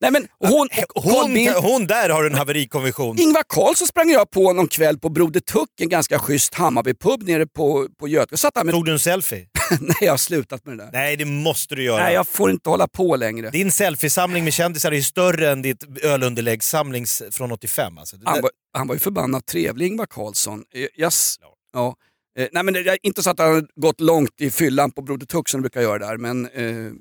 [0.00, 3.18] Nej men hon, hon, hon där har en haverikommission.
[3.18, 7.46] Ingvar Carlsson sprang jag på någon kväll på Broder Tuck, en ganska schysst Hammarbypub nere
[7.46, 8.68] på, på Götgatan.
[8.68, 9.46] Tog du en selfie?
[9.80, 10.90] Nej, jag har slutat med det där.
[10.92, 12.02] Nej, det måste du göra.
[12.02, 13.50] Nej, jag får inte hålla på längre.
[13.50, 17.98] Din selfiesamling med kändisar är större än ditt ölunderläggssamling från 85.
[17.98, 18.16] Alltså.
[18.24, 20.64] Han var, han var ju förbannat trevlig Ingvar Carlsson.
[20.74, 21.36] Eh, Jag, s-
[21.72, 21.94] ja.
[22.38, 25.02] Eh, nej, men det är inte så att han har gått långt i fyllan på
[25.02, 26.46] Broder Tuck som du brukar göra där, men...
[26.48, 26.92] Eh, eh,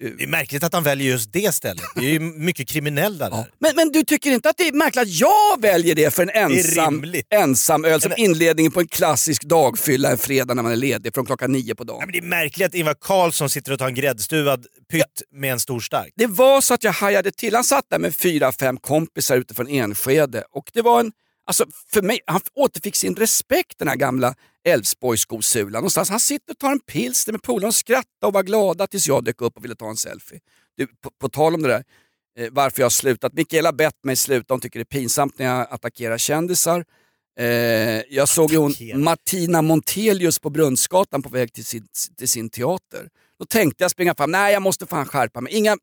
[0.00, 1.84] Det är märkligt att han väljer just det stället.
[1.94, 3.36] Det är ju mycket kriminella där.
[3.36, 3.46] ja.
[3.58, 6.30] men, men du tycker inte att det är märkligt att jag väljer det för en
[6.30, 11.14] ensam, ensam öl som inledning på en klassisk dagfylla en fredag när man är ledig
[11.14, 12.00] från klockan nio på dagen?
[12.00, 15.60] men det är märkligt att Ingvar Carlsson sitter och tar en gräddstuvad pytt med en
[15.60, 16.12] stor stark.
[16.16, 17.54] Det var så att jag hajade till.
[17.54, 21.12] Han satt där med fyra, fem kompisar utifrån Enskede och det var en,
[21.46, 24.34] alltså för mig, han återfick sin respekt den här gamla
[24.68, 25.72] Älvsborgsskosulan.
[25.72, 26.10] Någonstans.
[26.10, 29.24] Han sitter och tar en pilsner med polaren och skrattar och var glada tills jag
[29.24, 30.40] dök upp och ville ta en selfie.
[30.76, 31.84] Du, på, på tal om det där,
[32.38, 33.32] eh, varför jag har slutat.
[33.32, 36.84] Mikaela bett mig sluta, hon tycker det är pinsamt när jag attackerar kändisar.
[37.38, 37.46] Eh,
[38.08, 38.74] jag såg ju hon.
[38.94, 41.86] Martina Montelius på Brunnsgatan på väg till sin,
[42.18, 43.08] till sin teater.
[43.38, 45.52] Då tänkte jag springa fram, nej jag måste fan skärpa mig.
[45.52, 45.76] Inga...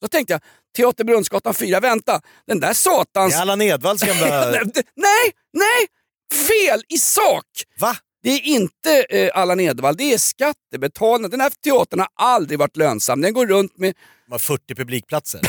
[0.00, 0.40] Då tänkte jag,
[0.76, 3.34] Teater Brunnsgatan 4, vänta, den där Det satans...
[3.34, 4.50] är Allan Edwalls gamla...
[4.94, 5.86] nej, nej,
[6.34, 7.46] fel i sak!
[7.80, 7.96] Va?
[8.22, 11.28] Det är inte eh, Allan Edwall, det är skattebetalarna.
[11.28, 13.20] Den här teatern har aldrig varit lönsam.
[13.20, 13.94] Den går runt med...
[14.26, 15.40] De har 40 publikplatser.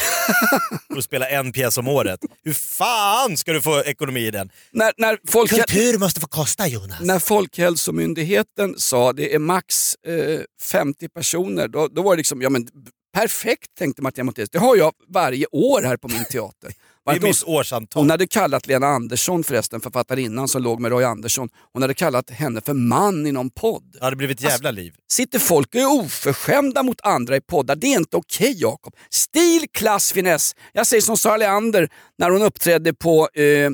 [0.88, 2.20] För att spela en pjäs om året.
[2.44, 4.50] Hur fan ska du få ekonomi i den?
[4.72, 7.02] När, när, folk, Kultur måste få kosta Jonas.
[7.02, 10.40] när Folkhälsomyndigheten sa det är max eh,
[10.72, 12.68] 50 personer, då, då var det liksom, ja men
[13.14, 14.50] perfekt tänkte Martina Montelius.
[14.50, 16.72] Det har jag varje år här på min teater.
[17.14, 18.02] Det är mitt årsantal.
[18.02, 22.30] Hon hade kallat Lena Andersson förresten, författarinnan som låg med Roy Andersson, hon hade kallat
[22.30, 23.84] henne för man i någon podd.
[23.94, 24.94] Det hade blivit ett jävla liv.
[25.12, 27.76] Sitter folk och är oförskämda mot andra i poddar?
[27.76, 28.96] Det är inte okej Jakob.
[29.10, 30.56] Stil, klass, finess.
[30.74, 33.72] Jag säger som Sara Leander när hon uppträdde på eh,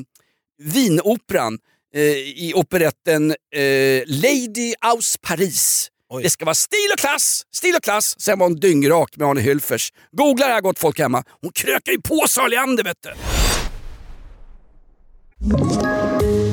[0.62, 1.58] Wien-operan
[1.94, 5.90] eh, i operetten eh, Lady aus Paris.
[6.10, 6.22] Oj.
[6.22, 8.20] Det ska vara stil och klass, stil och klass.
[8.20, 9.92] Sen var hon dyngrak med Arne Hülfers.
[10.12, 11.22] Googla det här gott folk hemma.
[11.42, 13.10] Hon krökar ju på Sara Leander vet du.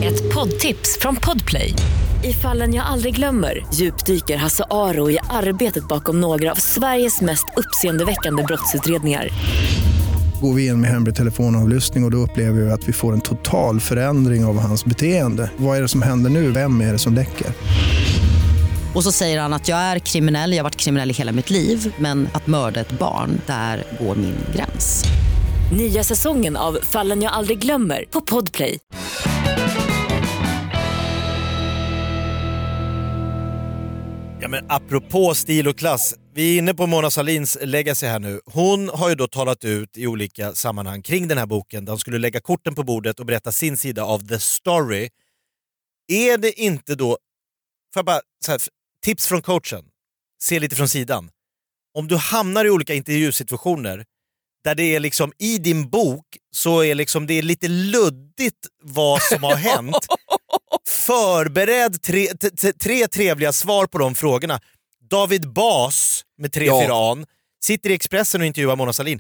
[0.08, 1.74] Ett poddtips från Podplay.
[2.24, 7.46] I fallen jag aldrig glömmer djupdyker Hasse Aro i arbetet bakom några av Sveriges mest
[7.58, 9.30] uppseendeväckande brottsutredningar.
[10.42, 13.22] Går vi in med hemlig telefonavlyssning och, och då upplever vi att vi får en
[13.22, 15.52] total förändring av hans beteende.
[15.58, 16.52] Vad är det som händer nu?
[16.52, 17.48] Vem är det som läcker?
[18.96, 21.50] Och så säger han att jag är kriminell, jag har varit kriminell i hela mitt
[21.50, 25.04] liv men att mörda ett barn, där går min gräns.
[25.78, 28.80] Nya säsongen av Fallen jag aldrig glömmer på Podplay.
[34.42, 38.42] Ja, men apropå stil och klass, vi är inne på Mona Salins legacy här nu.
[38.46, 42.00] Hon har ju då talat ut i olika sammanhang kring den här boken där hon
[42.00, 45.10] skulle lägga korten på bordet och berätta sin sida av the story.
[46.08, 47.18] Är det inte då,
[47.96, 48.62] jag bara, så här,
[49.04, 49.84] tips från coachen,
[50.44, 51.30] se lite från sidan.
[51.98, 54.06] Om du hamnar i olika intervjusituationer
[54.64, 59.22] där det är liksom i din bok så är liksom det är lite luddigt vad
[59.22, 60.08] som har hänt.
[60.88, 62.28] Förbered tre,
[62.80, 64.60] tre trevliga svar på de frågorna.
[65.10, 66.82] David Bas med 3 Ja.
[66.82, 67.26] 4 an
[67.64, 69.20] sitter i Expressen och intervjuar Mona Sahlin.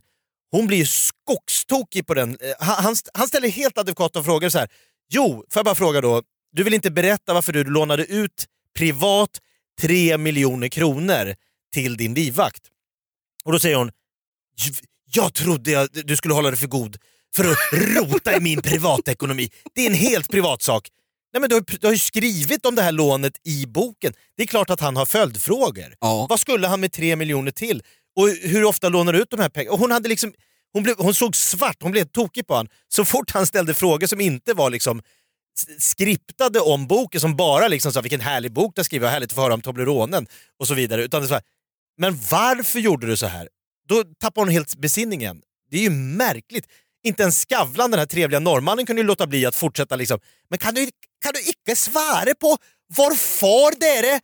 [0.51, 2.29] Hon blir ju skogstokig på den.
[2.29, 4.69] Eh, Han, han, han ställer helt adekvata frågor så här.
[5.09, 6.21] Jo, får jag bara fråga då.
[6.51, 8.45] Du vill inte berätta varför du lånade ut
[8.77, 9.29] privat
[9.81, 11.35] 3 miljoner kronor
[11.73, 12.61] till din livvakt?
[13.45, 13.91] Och då säger hon,
[14.57, 14.73] "J-
[15.13, 16.97] jag trodde jag, du skulle hålla dig för god
[17.35, 19.49] för att rota i min privatekonomi.
[19.75, 20.89] Det är en helt privat sak.
[21.33, 24.13] Nej, men du, har, du har ju skrivit om det här lånet i boken.
[24.37, 25.95] Det är klart att han har följdfrågor.
[25.99, 26.27] Ja.
[26.29, 27.83] Vad skulle han med tre miljoner till?
[28.15, 29.73] Och hur ofta lånar du ut de här pengarna?
[29.73, 30.33] Och hon, hade liksom,
[30.73, 32.67] hon, blev, hon såg svart, hon blev tokig på honom.
[32.87, 35.01] Så fort han ställde frågor som inte var liksom
[35.77, 39.31] skriptade om boken, som bara liksom sa vilken härlig bok du har skrivit, vad härligt
[39.31, 40.27] att få höra om Tobleronen
[40.59, 41.03] och så vidare.
[41.03, 41.41] Utan det var,
[41.97, 43.49] men varför gjorde du så här?
[43.87, 45.41] Då tappar hon helt besinningen.
[45.71, 46.67] Det är ju märkligt.
[47.03, 50.19] inte ens Skavlan, den här trevliga norrmannen, kunde ju låta bli att fortsätta liksom.
[50.49, 50.89] Men kan du,
[51.23, 52.57] kan du icke svara på
[52.97, 54.19] varför dere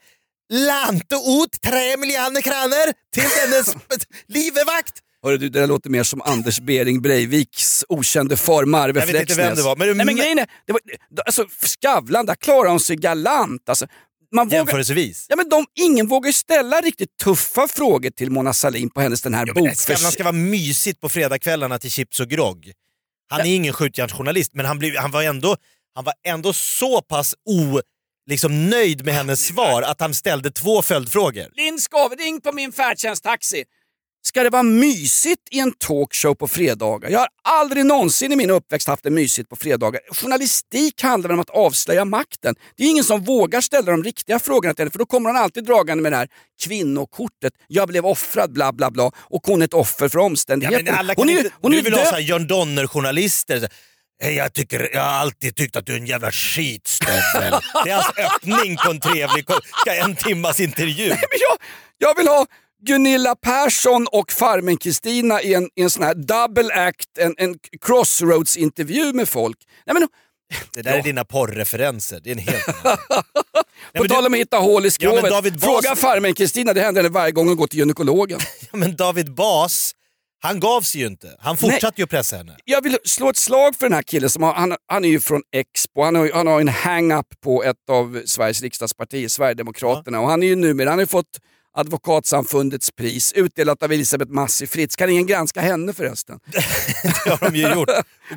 [0.49, 3.75] lante ut tre miljoner kronor till dennes
[4.27, 5.03] livvakt?
[5.23, 9.21] Hörru du, det där låter mer som Anders Bering Breiviks okände far Marve Jag vet
[9.21, 9.75] inte vem det var.
[9.75, 10.81] Men, Nej men grejen är, det var,
[11.25, 13.69] alltså, Skavlan, där klarar hon sig galant.
[13.69, 13.87] Alltså,
[14.31, 15.25] man vågar, Jämförelsevis.
[15.29, 19.33] ja, men de, ingen vågar ställa riktigt tuffa frågor till Mona Sahlin på hennes den
[19.33, 19.79] här Ja, bokförs...
[19.79, 22.71] Skavlan ska vara mysigt på fredagskvällarna till chips och grogg.
[23.29, 25.55] Han är ingen skjutjärnsjournalist men han, blev, han, var ändå,
[25.95, 27.81] han var ändå så pass o,
[28.29, 31.47] liksom, nöjd med hennes svar att han ställde två följdfrågor.
[31.55, 33.63] Linn Skov, ring på min färdtjänsttaxi.
[34.27, 37.09] Ska det vara mysigt i en talkshow på fredagar?
[37.09, 40.01] Jag har aldrig någonsin i min uppväxt haft det mysigt på fredagar.
[40.11, 42.55] Journalistik handlar om att avslöja makten.
[42.77, 45.37] Det är ingen som vågar ställa de riktiga frågorna till henne för då kommer hon
[45.39, 46.27] alltid dragande med det här
[46.63, 47.53] kvinnokortet.
[47.67, 49.11] Jag blev offrad, bla bla bla.
[49.17, 50.97] Och hon är ett offer för Ja, omständigheterna.
[50.97, 53.69] alla kan hon är, inte, hon är du vill ha död- här Jörn Donner-journalister.
[54.23, 57.53] "Hej, Jag, tycker, jag har alltid tyckt att du är en jävla skitstövel.
[57.85, 59.45] det är hans öppning på en trevlig
[59.87, 61.07] en timmas intervju.
[61.09, 61.57] Men jag,
[61.97, 62.45] jag vill ha
[62.85, 69.13] Gunilla Persson och Farmen-Kristina i en, i en sån här double act, en, en crossroads-intervju
[69.13, 69.57] med folk.
[69.85, 70.07] Nej, men,
[70.73, 72.19] Det där är dina porrreferenser.
[72.23, 72.65] Det är en helt
[73.97, 75.23] på tal om att hitta hål i Ja, skrovet.
[75.31, 78.39] David Bas- Fråga Farmen-Kristina, det händer varje gång hon går till gynekologen.
[78.71, 79.91] Ja, men David Bas,
[80.41, 81.35] han gav sig ju inte.
[81.39, 82.55] Han fortsatte ju att pressa henne.
[82.65, 85.19] Jag vill slå ett slag för den här killen, som har, han, han är ju
[85.19, 90.19] från Expo, han har, han har en hang-up på ett av Sveriges riksdagspartier, Sverigedemokraterna.
[90.19, 91.39] Och han är ju numera, han har ju fått
[91.77, 94.95] Advokatsamfundets pris utdelat av Elisabeth Massi Fritz.
[94.95, 96.39] Kan ingen granska henne förresten?
[97.25, 97.89] Det har de ju gjort.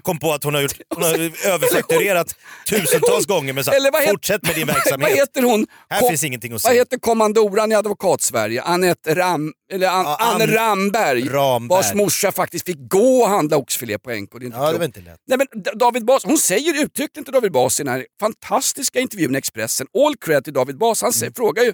[0.02, 1.12] Kom på att hon har, gjort, hon har
[1.48, 2.34] överfakturerat
[2.68, 5.10] tusentals gånger men vad het- fortsätt med din Vad verksamhet.
[5.18, 5.66] heter hon?
[5.90, 6.80] Här Kom- finns ingenting att Vad säga.
[6.82, 8.62] heter kommandoran i Advokatsverige?
[8.62, 11.68] Anette Ram, eller An, Ja, Anne Ann- Ramberg, Ramberg.
[11.76, 14.30] vars morsa faktiskt fick gå och handla oxfilé på NK.
[14.32, 15.20] Det är inte Ja, det var inte lätt.
[15.26, 19.34] Nej, men David Bas, hon säger uttryckligen till David Bas i den här fantastiska intervjun
[19.34, 21.12] i Expressen, all cred till David Bas, han Mm.
[21.12, 21.68] säger, frågar ju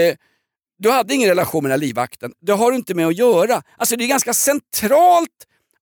[0.00, 0.14] eh,
[0.78, 2.32] du hade ingen relation med den här livvakten.
[2.46, 3.62] Det har du inte med att göra.
[3.76, 5.28] Alltså det är ganska centralt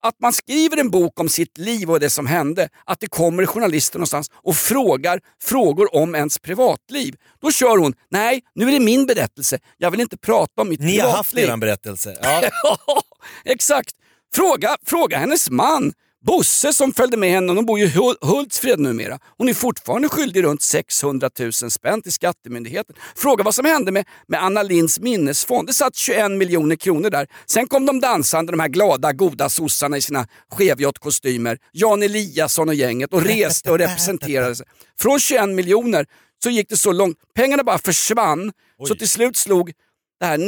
[0.03, 3.47] att man skriver en bok om sitt liv och det som hände, att det kommer
[3.47, 7.15] journalister någonstans och frågar frågor om ens privatliv.
[7.43, 10.81] Då kör hon, nej nu är det min berättelse, jag vill inte prata om mitt
[10.81, 11.17] Ni har privatliv.
[11.17, 12.17] haft eran berättelse.
[12.23, 12.43] Ja.
[12.87, 13.03] Ja,
[13.45, 13.91] exakt.
[14.35, 15.93] Fråga, fråga hennes man,
[16.27, 19.19] Bosse som följde med henne, de bor ju i Hul- Hultsfred numera.
[19.39, 22.97] Hon är fortfarande skyldig runt 600 000 spänn till Skattemyndigheten.
[23.17, 25.69] Fråga vad som hände med, med Anna Linds minnesfond.
[25.69, 27.27] Det satt 21 miljoner kronor där.
[27.47, 32.75] Sen kom de dansande, de här glada, goda sossarna i sina skevjottkostymer, Jan Eliasson och
[32.75, 34.67] gänget och reste och representerade sig.
[35.01, 36.07] Från 21 miljoner
[36.43, 38.53] så gick det så långt, pengarna bara försvann.
[38.89, 39.73] Så till slut slog
[40.21, 40.39] det här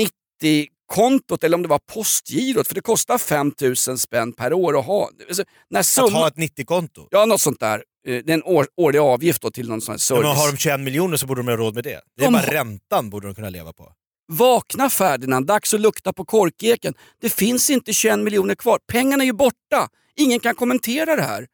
[0.91, 4.87] 90-kontot, eller om det var postgirot, för det kostar 5 000 spänn per år att
[4.87, 5.11] ha.
[5.29, 7.09] Alltså, när Att summan, ha ett 90-konto.
[7.11, 7.83] Ja, något sånt där.
[8.09, 10.39] Eh, Det är en år, årlig avgift då till någon sån här Men service.
[10.39, 12.01] har de 21 miljoner så borde de ha råd med det.
[12.17, 13.93] Det är De bara räntan borde de kunna leva på.
[14.33, 16.95] Vakna Ferdinand, dags att lukta på korkeken.
[17.21, 18.79] Det finns inte 21 miljoner kvar.
[18.93, 19.89] Pengarna är ju borta.
[20.17, 21.47] Ingen kan kommentera det här.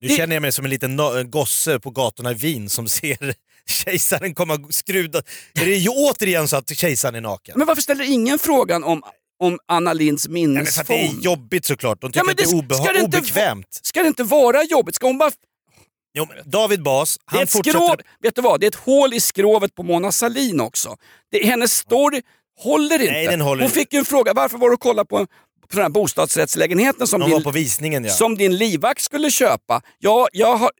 [0.00, 2.88] Nu Det- känner jag mig som en liten no- gosse på gatorna i Wien som
[2.88, 3.34] ser
[3.84, 5.18] kejsaren komma skruda.
[5.60, 7.54] Är det ju återigen så att kejsaren är naken?
[7.58, 9.02] Men varför ställer ingen frågan om,
[9.42, 11.24] om Anna Linds för att det är minnesfond?
[11.24, 12.00] jobbigt såklart.
[12.00, 13.80] De tycker Ja, men att det är det- obeha- ska det inte obekvämt.
[13.82, 14.94] Ska det inte vara jobbigt?
[14.94, 15.30] Ska hon bara
[16.18, 17.78] Jo, David Bas, Det är han ett fortsätter...
[17.78, 18.60] skrov, vet du vad?
[18.60, 20.96] Det är ett hål i skrovet på Mona Sahlin också.
[21.30, 22.22] Det, hennes story
[22.58, 23.12] håller inte.
[23.12, 25.26] Nej, den håller Hon fick ju en fråga, varför var du och kollade på,
[25.68, 28.10] på den här bostadsrättslägenheten som De var din, på visningen ja.
[28.10, 29.82] som din livvakt skulle köpa?
[29.98, 30.70] Ja, jag har...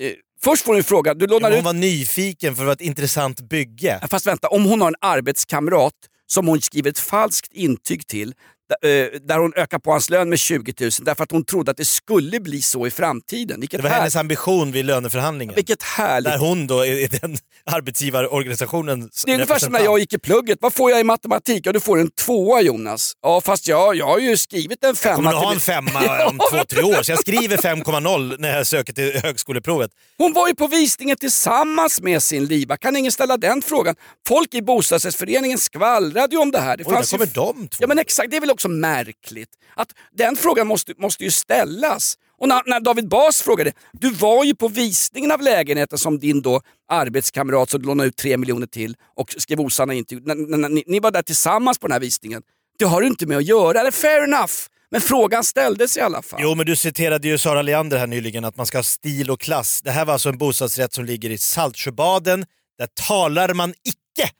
[0.00, 1.56] Eh, först får du en fråga, du lånar men ut...
[1.56, 4.00] hon var nyfiken för det var ett intressant bygge.
[4.10, 5.94] Fast vänta, om hon har en arbetskamrat
[6.26, 8.34] som hon skriver ett falskt intyg till
[8.82, 11.70] där, eh, där hon ökar på hans lön med 20 000 därför att hon trodde
[11.70, 13.60] att det skulle bli så i framtiden.
[13.60, 15.54] Vilket, Det var här, hennes ambition vid löneförhandlingen.
[15.54, 20.12] vilket härligt Där hon då är den arbetsgivarorganisationens Det är ungefär som när jag gick
[20.12, 20.58] i plugget.
[20.60, 21.66] Vad får jag i matematik?
[21.66, 23.12] Ja, du får en tvåa Jonas.
[23.22, 25.16] Ja, fast jag, jag har ju skrivit en femma.
[25.16, 27.02] kommer att ha en femma om två, tre år.
[27.02, 29.90] Så jag skriver 5,0 när jag söker till högskoleprovet.
[30.18, 32.76] Hon var ju på visningen tillsammans med sin liva.
[32.76, 33.94] Kan ingen ställa den frågan?
[34.28, 36.76] Folk i bostadsrättsföreningen skvallrade ju om det här.
[36.76, 37.76] Det Oj, där fanns ju- kommer de två.
[37.80, 39.48] Ja men exakt, det är väl också märkligt.
[39.74, 42.18] Att den frågan måste, måste ju ställas.
[42.38, 46.42] Och när, när David Bas frågade, du var ju på visningen av lägenheten som din
[46.42, 50.26] då arbetskamrat som du lånade ut tre miljoner till och skrev osanna intyg.
[50.26, 52.42] Ni, ni var där tillsammans på den här visningen.
[52.78, 54.52] Det har du inte med att göra, eller fair enough.
[54.90, 56.40] Men frågan ställdes i alla fall.
[56.42, 59.40] Jo, men du citerade ju Sara Leander här nyligen att man ska ha stil och
[59.40, 59.80] klass.
[59.84, 62.44] Det här var alltså en bostadsrätt som ligger i Saltsjöbaden.
[62.78, 64.30] Där talar man icke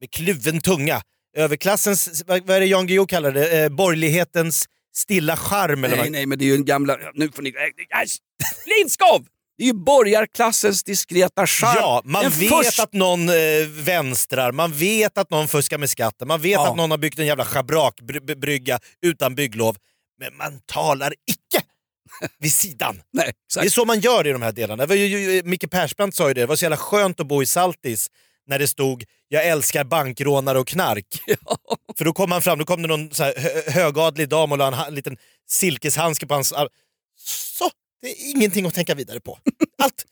[0.00, 1.02] med kluven tunga.
[1.36, 4.64] Överklassens, vad vad är det Jan Guillou kallar det, eh, borgerlighetens
[4.94, 6.12] stilla charm eller Nej, vad?
[6.12, 6.98] nej, men det är ju en gamla...
[7.14, 7.48] Nu får ni...
[7.48, 7.54] Äh,
[8.78, 9.26] Lindskov!
[9.58, 11.74] Det är ju borgarklassens diskreta charm.
[11.76, 13.34] Ja, man En vet först- att någon eh,
[13.68, 16.70] vänstrar, man vet att någon fuskar med skatten, man vet Ja.
[16.70, 19.76] att någon har byggt en jävla schabrakbrygga utan bygglov.
[20.20, 21.64] Men man talar icke
[22.38, 23.02] vid sidan.
[23.12, 23.72] Nej, Det är exakt.
[23.74, 24.86] så man gör i de här delarna.
[25.44, 28.10] Micke Persbrandt sa ju det, det var så jävla skönt att bo i Saltis
[28.46, 31.06] när det stod “Jag älskar bankrånare och knark”.
[31.98, 34.58] För då kom han fram, då kom det någon så här hö- högadlig dam och
[34.58, 35.16] la en, liten
[35.48, 36.68] silkeshandske på hans arm.
[37.18, 37.70] Så,
[38.02, 39.38] det är ingenting att tänka vidare på.
[39.82, 40.04] Allt,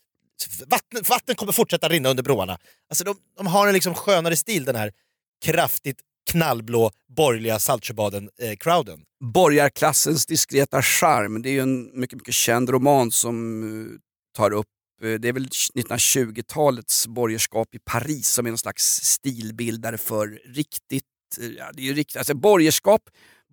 [0.67, 2.57] vatten, vatten kommer fortsätta rinna under broarna.
[2.89, 4.91] Alltså de, de har en liksom skönare stil den här
[5.45, 8.99] kraftigt knallblå borgerliga Saltsjöbaden-crowden.
[9.33, 11.41] Borgarklassens diskreta charm.
[11.41, 13.97] Det är ju en mycket, mycket känd roman som eh,
[14.37, 19.97] tar upp eh, det är väl 1920-talets borgerskap i Paris som är någon slags stilbildare
[19.97, 21.03] för riktigt,
[21.41, 23.01] eh, ja, det är riktigt, alltså borgerskap,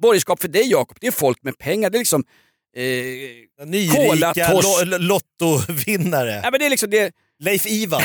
[0.02, 1.90] borgerskap för dig Jakob, det är folk med pengar.
[1.90, 2.24] Det är liksom,
[2.76, 6.40] eh, Nyrika lo, lottovinnare.
[6.40, 8.02] nej, men det är liksom, det, Leif Ivan.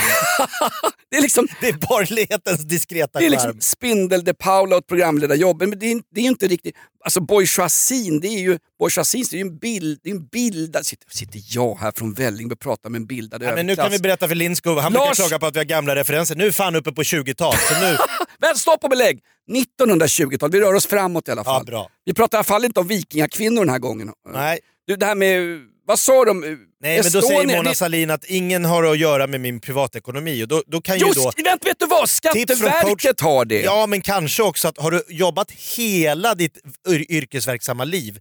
[1.12, 5.70] det är liksom Det är borgerlighetens diskreta Det är liksom Spindel de Paula och programledarjobben,
[5.70, 6.76] men det är, det är ju inte riktigt...
[7.06, 10.86] Alltså bourgeoisien, det är ju, bourgeoisien, det är ju en bild, det är en bildad...
[10.86, 13.80] Sitter, sitter jag här från Vällingby och pratar med en bildad Ja, men nu kan
[13.86, 14.00] överklass.
[14.00, 16.36] vi berätta för Lindskog, han Lars- brukar klaga på att vi har gamla referenser.
[16.36, 17.56] Nu är fan uppe på 20-tal.
[17.58, 17.98] Så nu,
[18.40, 19.20] Men stopp och belägg!
[19.52, 21.66] 1920-tal, vi rör oss framåt i alla ja fall.
[21.66, 21.90] bra.
[22.06, 24.12] vi pratar i alla fall inte om vikingakvinnor den här gången.
[24.34, 26.40] Nej, Du, det här med, vad sa de?
[26.82, 30.44] Nej men då säger Mona det- Sahlin att ingen har att göra med min privatekonomi
[30.44, 31.32] och då, då kan ju Just, då...
[31.44, 32.10] vänta, vet du vad?
[32.10, 33.62] Skatteverket har det.
[33.62, 38.20] Ja men kanske också att har du jobbat hela ditt yr- yrkesverksamma liv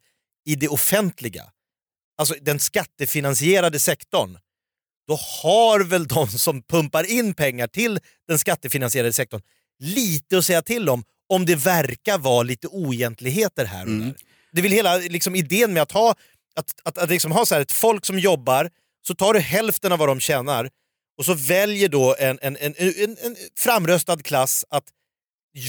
[0.49, 1.45] i det offentliga,
[2.19, 4.39] alltså den skattefinansierade sektorn,
[5.09, 7.99] då har väl de som pumpar in pengar till
[8.29, 9.41] den skattefinansierade sektorn
[9.79, 14.07] lite att säga till om, om det verkar vara lite oegentligheter här och Mm.
[14.09, 14.15] där.
[14.53, 16.15] Det är väl hela liksom, idén med att ha,
[16.57, 18.71] att, att, att liksom ha så ett folk som jobbar,
[19.07, 20.71] så tar du hälften av vad de tjänar
[21.19, 24.85] och så väljer då en, en, en, en, en framröstad klass att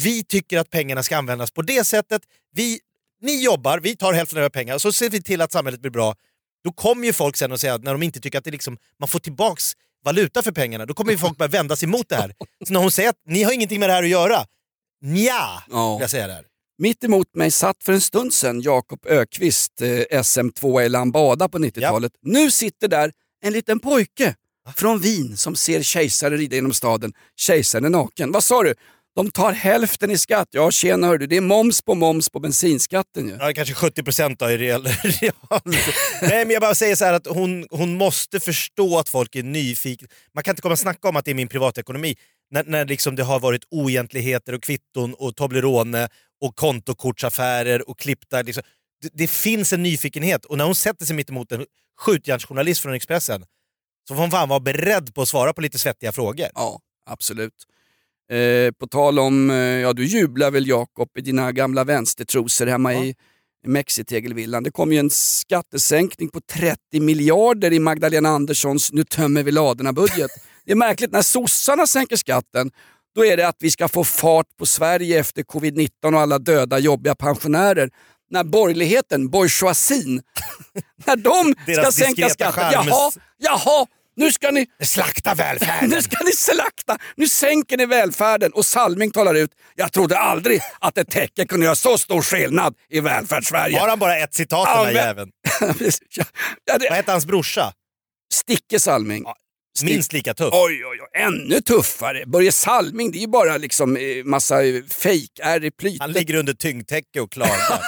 [0.03, 2.21] vi tycker att pengarna ska användas på det sättet.
[2.55, 2.79] Vi,
[3.21, 5.91] ni jobbar, vi tar hälften av era pengar, så ser vi till att samhället blir
[5.91, 6.15] bra.
[6.63, 8.77] Då kommer ju folk sen och säga att när de inte tycker att det liksom,
[8.99, 12.15] man får tillbaks valuta för pengarna, då kommer ju folk börja vända sig emot det
[12.15, 12.33] här.
[12.67, 14.45] Så när hon säger att ni har ingenting med det här att göra,
[15.01, 15.93] nja, Ja.
[15.95, 16.45] vill jag säga där.
[16.77, 21.57] Mitt emot mig satt för en stund sedan Jakob Ökvist, eh, SM2 i Lambada på
[21.57, 22.11] 90-talet.
[22.21, 24.35] Nu sitter där en liten pojke
[24.75, 27.13] från Wien som ser kejsare rida genom staden.
[27.35, 28.31] Kejsaren är naken.
[28.31, 28.73] Vad sa du?
[29.15, 30.47] De tar hälften i skatt.
[30.51, 33.37] Ja, tjena hördu, det är moms på moms på bensinskatten ju.
[33.39, 34.87] Ja, kanske 70 procent då i real...
[36.21, 39.43] Nej men jag bara säger så här att hon, hon måste förstå att folk är
[39.43, 40.07] nyfikna.
[40.33, 42.15] Man kan inte komma och snacka om att det är min privatekonomi
[42.53, 46.09] när, när liksom det har varit oegentligheter och kvitton och Toblerone
[46.41, 48.41] och kontokortsaffärer och klippta...
[48.41, 48.63] Liksom.
[49.01, 51.65] Det, det finns en nyfikenhet och när hon sätter sig mitt emot en
[51.97, 53.45] skjutjärnsjournalist från Expressen
[54.07, 56.47] så får hon fan vara beredd på att svara på lite svettiga frågor.
[56.55, 57.53] Ja, absolut.
[58.31, 62.93] Eh, på tal om, eh, ja du jublar väl Jakob i dina gamla vänstertrosor hemma
[62.93, 63.15] i
[63.65, 64.63] Mexitegelvillan.
[64.63, 70.31] Det kom ju en skattesänkning på 30 miljarder i Magdalena Anderssons nu tömmer vi ladorna-budget.
[70.65, 72.71] Det är märkligt, när sossarna sänker skatten,
[73.15, 76.79] då är det att vi ska få fart på Sverige efter covid-19 och alla döda
[76.79, 77.89] jobbiga pensionärer.
[78.29, 80.21] När borgerligheten, bourgeoisien,
[81.05, 85.89] när de ska sänka skatten, jaha, jaha, nu ska ni Slakta välfärden!
[85.89, 88.51] nu ska ni slakta, nu sänker ni välfärden.
[88.53, 92.75] Och Salming talar ut, jag trodde aldrig att ett tecken kunde göra så stor skillnad
[92.89, 93.79] i välfärdssverige.
[93.79, 95.31] Har han bara ett citat den Ja, här jäveln?
[96.15, 96.23] ja,
[96.71, 97.73] Vad det, heter hans brorsa?
[98.33, 99.23] Sticke Salming.
[99.23, 99.42] Stick-
[99.83, 100.49] Minst lika tuff.
[100.53, 102.25] Oj, oj, oj, ännu tuffare.
[102.25, 104.55] Börje Salming, det är ju bara liksom eh, massa
[104.89, 106.01] fake-ärr i plytet.
[106.01, 107.79] Han ligger under tyngdtäcke och klagar.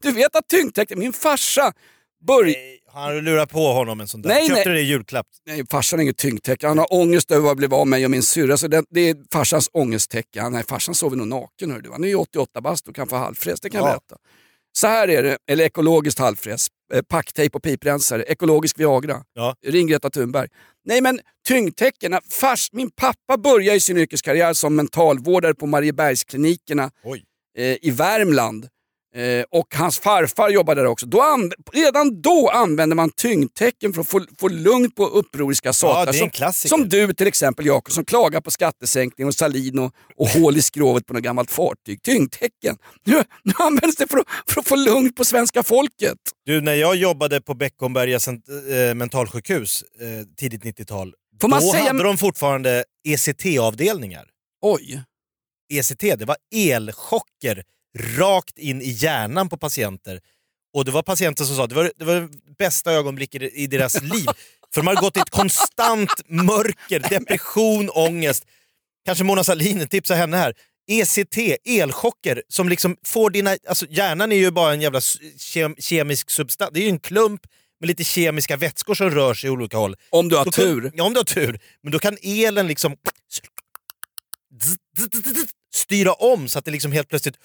[0.00, 1.72] Du vet att tyngdtäcket, min farsa,
[2.26, 2.52] Börje...
[2.58, 4.28] Nej, Har du lurat på honom en sån där?
[4.28, 4.64] Nej, Köpte nej.
[4.64, 5.26] du det i julklapp?
[5.46, 6.66] Nej, farsan har inget tyngdtäcke.
[6.68, 8.56] Han har ångest över vad blev av mig och min syrra.
[8.56, 10.48] Så det, det är farsans ångesttäcke.
[10.48, 11.70] Nej, farsan sover nog naken.
[11.70, 11.90] Hör du.
[11.92, 13.90] Han är ju 88 bast och kan få halvfräs, det kan jag Ja.
[13.92, 14.16] berätta.
[14.80, 16.66] Så här är det, eller ekologiskt halvfräs.
[16.94, 18.22] Eh, Packtejp och piprensare.
[18.22, 19.24] Ekologisk Viagra.
[19.34, 19.54] Ja.
[19.66, 20.48] Ring Greta Thunberg.
[20.84, 22.14] Nej men tyngdtäcken.
[22.30, 26.90] Fars, min pappa började sin yrkeskarriär som mentalvårdare på Mariebergsklinikerna
[27.58, 28.68] eh, i Värmland.
[29.14, 31.06] Eh, och hans farfar jobbade där också.
[31.06, 31.22] Då
[31.72, 36.52] redan då använde man tyngdtecken för att få, få lugn på upproriska Ja, är en
[36.52, 40.56] som, som du till exempel Jakob, som klagar på skattesänkning och Salin och, och hål
[40.56, 42.02] i skrovet på något gammalt fartyg.
[42.02, 42.76] Tyngdtecken.
[43.04, 46.18] Nu, nu används det för att, för att få lugn på svenska folket.
[46.44, 51.84] Du, när jag jobbade på Beckomberga eh, mentalsjukhus eh, tidigt 90-tal, Får man då säga-
[51.86, 54.26] hade de fortfarande ECT-avdelningar.
[54.62, 55.02] Oj.
[55.72, 57.62] ECT, det var elchocker
[57.98, 60.20] rakt in i hjärnan på patienter.
[60.74, 62.28] Och det var patienter som sa att det var det var
[62.58, 64.26] bästa ögonblicket i deras liv.
[64.74, 68.44] För de hade gått i ett konstant mörker, depression, ångest.
[69.06, 70.54] Kanske Mona Sahlin, tipsa henne här.
[70.90, 73.56] ECT, elchocker, som liksom får dina...
[73.68, 75.00] Alltså hjärnan är ju bara en jävla
[75.38, 76.70] kem, kemisk substans.
[76.74, 77.40] Det är ju en klump
[77.80, 79.96] med lite kemiska vätskor som rör sig i olika håll.
[80.10, 80.90] Om du har kan- tur.
[80.94, 81.60] Ja, om du har tur.
[81.82, 82.96] Men då kan elen liksom
[85.74, 87.36] styra om så att det liksom helt plötsligt...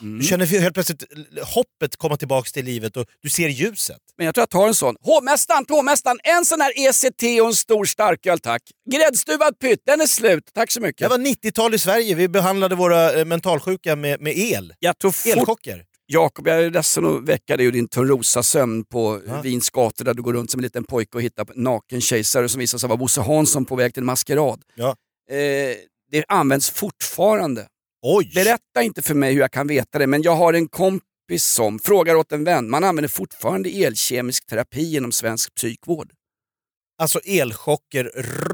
[0.00, 0.18] Mm.
[0.18, 1.04] Du känner helt plötsligt
[1.42, 3.98] hoppet komma tillbaka till livet och du ser ljuset.
[4.16, 4.96] Men jag tror jag tar en sån.
[5.00, 8.62] Hovmästaren, hovmästaren, en sån här ECT och en stor starköl tack.
[8.90, 10.50] Gräddstuvad pytt, den är slut.
[10.54, 11.00] Tack så mycket.
[11.00, 14.74] Det var 90-tal i Sverige, vi behandlade våra eh, mentalsjuka med, med el.
[14.78, 15.32] Jag tror fort...
[15.32, 15.84] Elchocker.
[16.08, 19.40] Jakob, jag är ledsen att väcka dig ur din Törnrosa-sömn på Ja.
[19.42, 22.48] Wiens gator där du går runt som en liten pojke och hittar en naken kejsare
[22.48, 24.62] som visar sig vara Bosse Hansson på väg till en maskerad.
[24.74, 24.96] Ja.
[25.30, 25.76] Eh,
[26.10, 27.66] det används fortfarande.
[28.02, 28.32] Oj!
[28.34, 31.78] Berätta inte för mig hur jag kan veta det, men jag har en kompis som
[31.78, 32.70] frågar åt en vän.
[32.70, 36.12] Man använder fortfarande elkemisk terapi inom svensk psykvård.
[36.98, 38.04] Alltså elchocker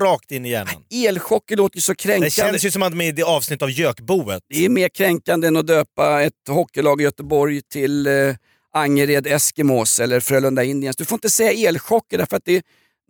[0.00, 0.74] rakt in i hjärnan.
[0.90, 2.30] Elchocker låter ju så Det kränkande.
[2.30, 4.42] känns ju som att är i det avsnitt av Gökboet.
[4.48, 8.34] Det är mer kränkande än att döpa ett hockeylag i Göteborg till eh,
[8.74, 10.96] Angered Eskimos eller Frölunda Indians.
[10.96, 12.62] Du får inte säga elchocker därför att det,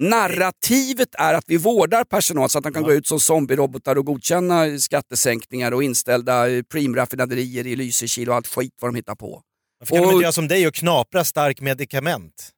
[0.02, 4.06] narrativet är att vi vårdar personal så att de kan gå ut som zombierobotar och
[4.06, 9.42] godkänna skattesänkningar och inställda primraffinaderier i Lysekil och allt skit vad de hittar på.
[9.78, 12.50] Varför kan de Och- inte göra som dig och knapra stark medicament?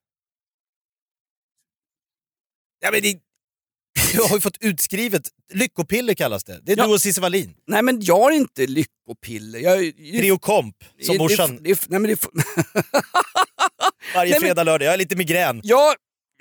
[2.80, 3.18] Ja, men det...
[4.14, 6.60] Jag har ju fått utskrivet, lyckopiller kallas det.
[6.62, 6.86] Det är Ja.
[6.86, 7.54] du och Cissi Wallin.
[7.66, 9.58] Nej men jag har inte lyckopiller.
[9.58, 11.56] Jag, Triokomp, som morsan.
[11.62, 12.26] Det, det, nej, men det,
[14.14, 14.86] Varje fredag, lördag.
[14.86, 15.60] Jag har lite migrän.
[15.64, 15.94] Ja,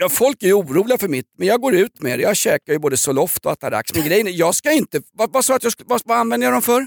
[0.03, 2.23] ja, folk är ju oroliga för mitt, men jag går ut med det.
[2.23, 3.93] Jag käkar ju både Zoloft och Atarax.
[3.93, 5.01] Men grejen är, jag ska inte...
[5.13, 6.81] Vad, vad jag vad, vad använder jag dem för?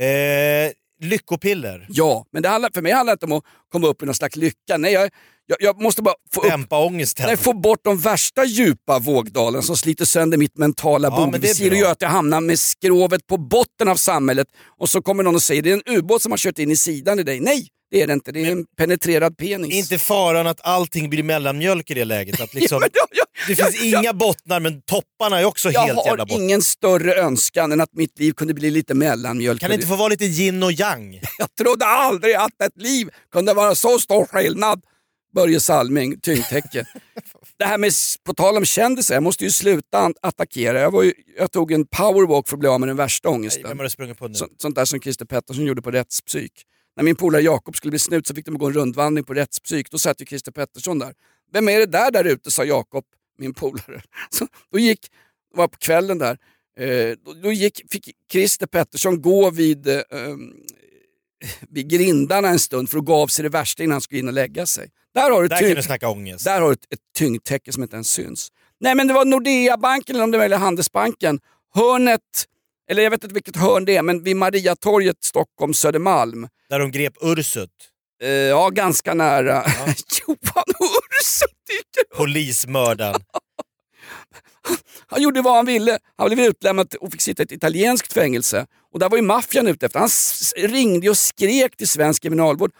[0.00, 1.86] Eh, lyckopiller.
[1.88, 4.14] Ja, men det handlar, för mig handlar det inte om att komma upp i någon
[4.14, 4.76] slags lycka.
[4.76, 5.10] Nej, jag,
[5.46, 7.26] jag, jag måste bara få, upp, Dämpa ångesten.
[7.26, 11.70] nej, få bort de värsta djupa vågdalen som sliter sönder mitt mentala Ja, men bogvisir
[11.70, 14.46] och gör att jag hamnar med skrovet på botten av samhället.
[14.80, 16.76] Och så kommer någon och säger det är en ubåt som har kört in i
[16.76, 17.40] sidan i dig.
[17.40, 18.32] Nej, det är det inte.
[18.32, 19.74] Det är en penetrerad penis.
[19.74, 22.40] Inte faran att allting blir mellanmjölk i det läget?
[22.40, 25.70] Att liksom, Ja, men jag, jag, det finns jag, inga bottnar men topparna är också
[25.70, 26.36] Jag helt jävla har bottnar.
[26.44, 29.60] ingen större önskan än att mitt liv kunde bli lite mellanmjölk.
[29.60, 31.20] Kan det inte få vara lite yin och yang?
[31.38, 34.80] Jag trodde aldrig att ett liv kunde vara så stor skillnad.
[35.36, 36.86] Börje Salming, tyngdtäcke.
[37.58, 37.92] det här med,
[38.24, 40.80] på tal om kändisar, jag måste ju sluta attackera.
[40.80, 43.68] Jag, ju, jag tog en powerwalk för att bli av med den värsta Nej, ångesten.
[43.68, 44.34] Vem har du sprungit på nu?
[44.34, 46.52] Så, sånt där som Christer Pettersson gjorde på rättspsyk.
[46.96, 49.90] När min polare Jakob skulle bli snut så fick de gå en rundvandring på rättspsyk.
[49.90, 51.14] Då satt ju Christer Pettersson där.
[51.52, 53.04] Vem är det där där ute, sa Jakob,
[53.38, 54.02] min polare.
[54.30, 55.00] Så, då gick,
[55.50, 56.38] det var på kvällen där,
[56.78, 60.54] eh, då, då gick, fick Christer Pettersson gå vid, eh, um,
[61.70, 64.26] vid grindarna en stund för att gå av sig det värsta innan han skulle in
[64.28, 64.90] och lägga sig.
[65.14, 66.44] Där har du, Där tyng- kan du snacka ångest.
[66.44, 68.48] där har du ett, ett tyngdtäcke som inte ens syns.
[68.80, 71.40] Nej men det var Nordea-banken eller om det var Handelsbanken.
[71.74, 72.20] Hörnet,
[72.90, 76.48] eller jag vet inte vilket hörn det är, men vid Mariatorget, Stockholm, Södermalm.
[76.68, 77.70] Där de grep Ursut,
[78.22, 79.54] Eh, ja, ganska nära.
[80.26, 82.16] Johan Ursut dyker upp.
[82.18, 83.20] polismördaren.
[85.06, 85.98] Han gjorde vad han ville.
[86.16, 88.66] Han blev utlämnad och fick sitta i ett italienskt fängelse.
[88.96, 89.98] Och där var ju maffian ute efter.
[89.98, 90.08] Han
[90.56, 92.70] ringde och skrek till svensk kriminalvård.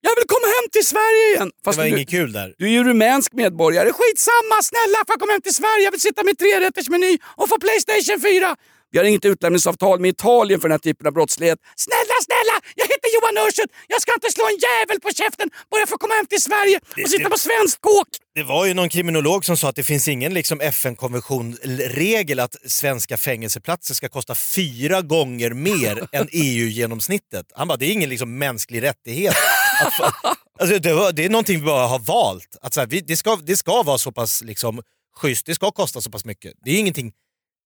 [0.00, 1.48] Jag vill komma hem till Sverige igen!
[1.48, 2.54] Det Fast var du, inget kul där.
[2.58, 3.92] du är ju rumänsk medborgare.
[3.92, 5.84] Skitsamma, snälla får jag komma hem till Sverige?
[5.84, 8.56] Jag vill sitta med trerättersmeny och få Playstation 4.
[8.92, 11.58] Vi har inget utlämningsavtal med Italien för den här typen av brottslighet.
[11.76, 12.56] Snälla, snälla!
[12.74, 13.70] Jag heter Johan Ursut.
[13.88, 16.80] Jag ska inte slå en jävel på käften bara jag får komma hem till Sverige
[17.04, 18.08] och sitta på svensk kåk.
[18.34, 23.16] Det var ju någon kriminolog som sa att det finns ingen liksom FN-konvention-regel att svenska
[23.16, 27.46] fängelseplatser ska kosta fyra gånger mer än EU-genomsnittet.
[27.54, 29.36] Han bara, det är ingen liksom mänsklig rättighet.
[29.80, 30.00] Att
[30.60, 32.56] alltså det, var, det är någonting vi bara har valt.
[32.62, 34.82] Att så här, vi, det, ska, det ska vara så pass liksom,
[35.16, 36.52] schysst, det ska kosta så pass mycket.
[36.64, 37.12] Det är ingenting,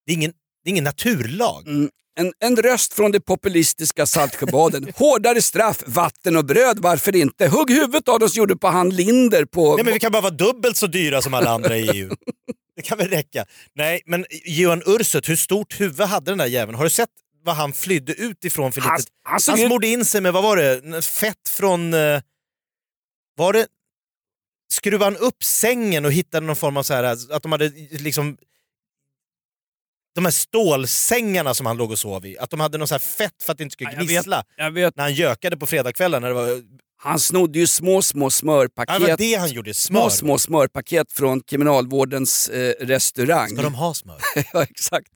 [0.07, 0.33] det är ingen,
[0.67, 1.69] det är ingen naturlag.
[1.69, 1.91] Mm.
[2.19, 4.93] En, en röst från det populistiska Saltsjöbaden.
[4.97, 7.49] Hårdare straff, vatten och bröd, varför inte?
[7.49, 9.77] Hugg huvudet av oss gjorde på han Linder på...
[9.77, 12.11] Nej men vi kan bara vara dubbelt så dyra som alla andra i EU.
[12.77, 13.45] Det kan väl räcka.
[13.75, 16.77] Nej men Johan Ursut, hur stort huvud hade den där jäveln?
[16.77, 17.09] Har du sett
[17.45, 19.13] vad han flydde ut ifrån för Han- litet?
[19.23, 21.95] han Han ut- smorde in sig med, vad var det, fett från...
[21.95, 22.21] eh,
[23.37, 23.67] Var det...
[24.73, 28.37] Skruvade han upp sängen och hittade någon form av så här, att de hade liksom...
[30.17, 33.43] De här stålsängarna som han låg och sov i, att de hade någon så fett
[33.43, 34.45] för att det inte skulle Ja, gnissla.
[34.57, 36.23] Jag vet, När han gökade på fredagskvällen.
[36.23, 36.63] När det var,
[36.99, 38.97] han snodde ju små, små smörpaket.
[39.01, 40.01] ja, det det han gjorde, smör.
[40.01, 43.49] små, små smörpaket från kriminalvårdens eh, restaurang.
[43.49, 44.17] Ska de ha smör?
[44.53, 45.09] ja, exakt.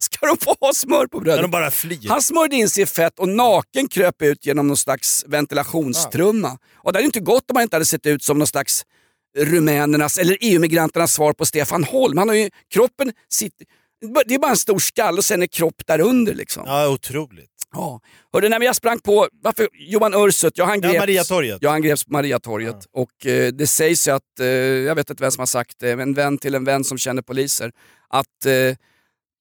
[0.00, 1.42] Ska de få ha smör på När brödet?
[1.42, 2.08] de bara flyr.
[2.08, 6.58] Han smörjde in sig i fett och naken kröp ut genom någon slags ventilationstrumma.
[6.74, 8.84] Och det hade inte gått om han inte hade sett ut som någon slags
[9.38, 12.18] rumänernas eller EU-migranternas svar på Stefan Holm.
[12.18, 13.66] Han har ju, kroppen sitter,
[14.26, 16.34] det är bara en stor skall och sen är kropp där under.
[16.34, 16.62] Liksom.
[16.66, 17.48] Ja, otroligt.
[17.72, 18.00] Ja.
[18.32, 21.58] Hörde, när jag sprang på, varför, Johan Ursut, ja, han Ja, greps, Mariatorget.
[21.60, 22.86] Ja, han greps på Mariatorget.
[22.92, 25.90] Och eh, det sägs ju att, eh, jag vet inte vem som har sagt det,
[25.90, 27.72] en vän till en vän som känner poliser,
[28.08, 28.76] att eh,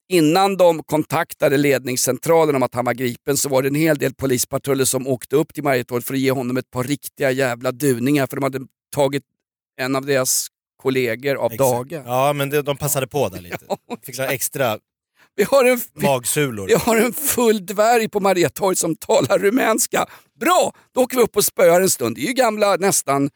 [0.10, 4.14] innan de kontaktade ledningscentralen om att han var gripen så var det en hel del
[4.14, 8.28] polispatruller som åkte upp till Mariatorget för att ge honom ett par riktiga jävla duningar
[8.28, 8.60] för de hade
[8.96, 9.24] tagit
[9.78, 10.48] en av deras
[10.82, 11.60] kollegor av Exakt.
[11.90, 12.04] dagen.
[12.06, 13.58] Ja, men det, de passade på där lite.
[14.06, 14.80] Fick några extra
[15.36, 16.68] Vi har en, vi, magsulor.
[16.68, 20.06] vi har en full dvärg på Mariatorget som talar rumänska.
[20.40, 22.16] Bra, då åker vi upp och spöar en stund.
[22.16, 23.30] Det är ju gamla nästan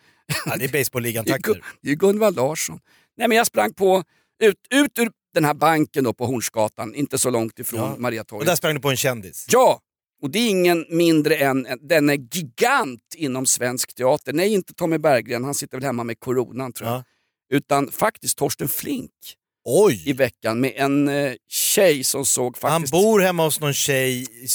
[0.45, 1.61] Ja, det är baseballligan-takter.
[1.81, 2.79] Det är Gunvald Larsson.
[3.17, 4.03] Nej, men jag sprang på,
[4.43, 7.91] ut, ut ur den här banken då på Hornsgatan, inte så långt ifrån Ja.
[7.93, 8.47] Och Mariatorget.
[8.47, 9.45] där sprang du på en kändis.
[9.51, 9.79] Ja,
[10.21, 14.33] och det är ingen mindre än den är gigant inom svensk teater.
[14.33, 16.97] Nej, inte Tommy Berggren, han sitter väl hemma med coronan tror jag.
[16.97, 17.03] Ja.
[17.53, 19.33] Utan faktiskt Torsten Flink i
[19.65, 20.13] Oj!
[20.13, 22.91] veckan med en eh, tjej som såg Han faktiskt...
[22.91, 24.47] bor hemma hos någon tjej i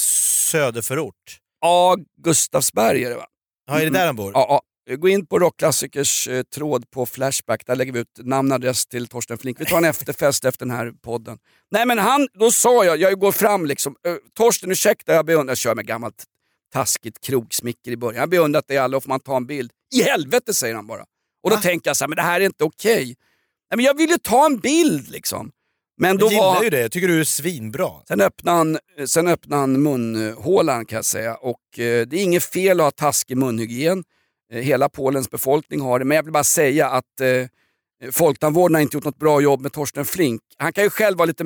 [0.51, 1.39] söderförort.
[1.61, 3.27] Ja, Gustavsberg är det va?
[3.67, 4.33] Ja, är det där han bor?
[4.35, 4.63] Ja, ja.
[4.97, 8.87] Gå in på Rockklassikers eh, tråd på Flashback, där lägger vi ut namn och adress
[8.87, 9.61] till Torsten Flink.
[9.61, 11.39] Vi tar en efterfest efter den här podden.
[11.71, 15.51] Nej men han, då sa jag, jag går fram liksom, "Ö, Torsten ursäkta jag beundrar,
[15.51, 16.25] jag kör med gammalt
[16.73, 18.15] taskigt krogsmicker i början.
[18.15, 19.71] Jag har beundrat dig alla och får man ta en bild?
[19.95, 21.05] I helvete säger han bara.
[21.43, 21.63] Och då Va?
[21.63, 23.05] tänker jag så här, men det här är inte okej.
[23.05, 25.51] Nej men jag ville ta en bild liksom.
[25.99, 27.91] Men då Jag gillar var, ju det, jag tycker du är svinbra.
[28.09, 31.35] Sen öppnade han, sen öppnade han munhålan kan jag säga.
[31.35, 34.05] Och eh, det är inget fel att ha taskig munhygien.
[34.53, 36.05] Eh, hela Polens befolkning har det.
[36.05, 39.73] Men jag vill bara säga att eh, Folktandvården har inte gjort något bra jobb med
[39.73, 40.41] Torsten Flink.
[40.59, 41.45] Han kan ju själv vara lite...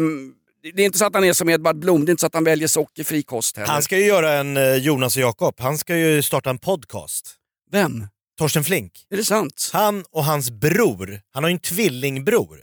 [0.74, 2.34] Det är inte så att han är som Edvard Blom, det är inte så att
[2.34, 3.72] han väljer sockerfri kost heller.
[3.72, 7.34] Han ska ju göra en eh, Jonas och Jakob, han ska ju starta en podcast.
[7.70, 8.06] Vem?
[8.38, 9.06] Torsten Flink.
[9.10, 9.70] Är det sant?
[9.72, 12.60] Han och hans bror, han har ju en tvillingbror,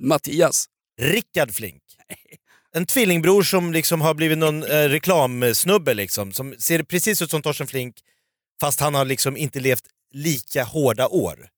[0.00, 0.66] Mattias?
[1.00, 1.82] Rickard Flink.
[2.72, 7.42] En tvillingbror som liksom har blivit någon eh, reklamsnubbe liksom, som ser precis ut som
[7.42, 7.94] Torsten Flink
[8.60, 11.48] fast han har liksom inte levt lika hårda år.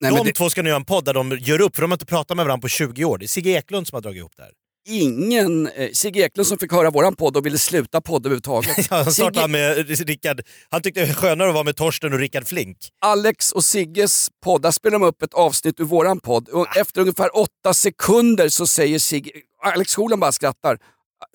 [0.00, 1.90] Nej, de det, två ska nu göra en podd där de gör upp, för de
[1.90, 3.18] har inte pratat med varandra på 20 år.
[3.18, 4.52] Det är Sigge Eklund som har dragit ihop det här.
[4.88, 5.66] Ingen...
[5.66, 8.86] Eh, Sigge Eklund som fick höra våran podd och ville sluta podd överhuvudtaget.
[8.90, 12.18] Han startade Sigge- med Rickard, han tyckte det var skönare att vara med Torsten och
[12.18, 12.76] Rickard Flink.
[13.04, 16.48] Alex och Sigges podd, där spelar de upp ett avsnitt ur våran podd.
[16.48, 19.30] Och efter ungefär åtta sekunder så säger Sigge,
[19.64, 20.78] Alex Schulman bara skrattar.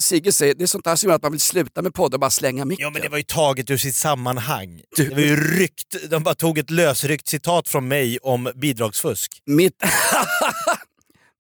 [0.02, 2.20] Sigge säger, det är sånt där som gör att man vill sluta med podd och
[2.20, 2.84] bara slänga micken.
[2.84, 4.82] Ja men det var ju taget ur sitt sammanhang.
[4.96, 9.32] Du- Det var ju ryckt, de bara tog ett lösryckt citat från mig om bidragsfusk.
[9.46, 9.74] Mitt,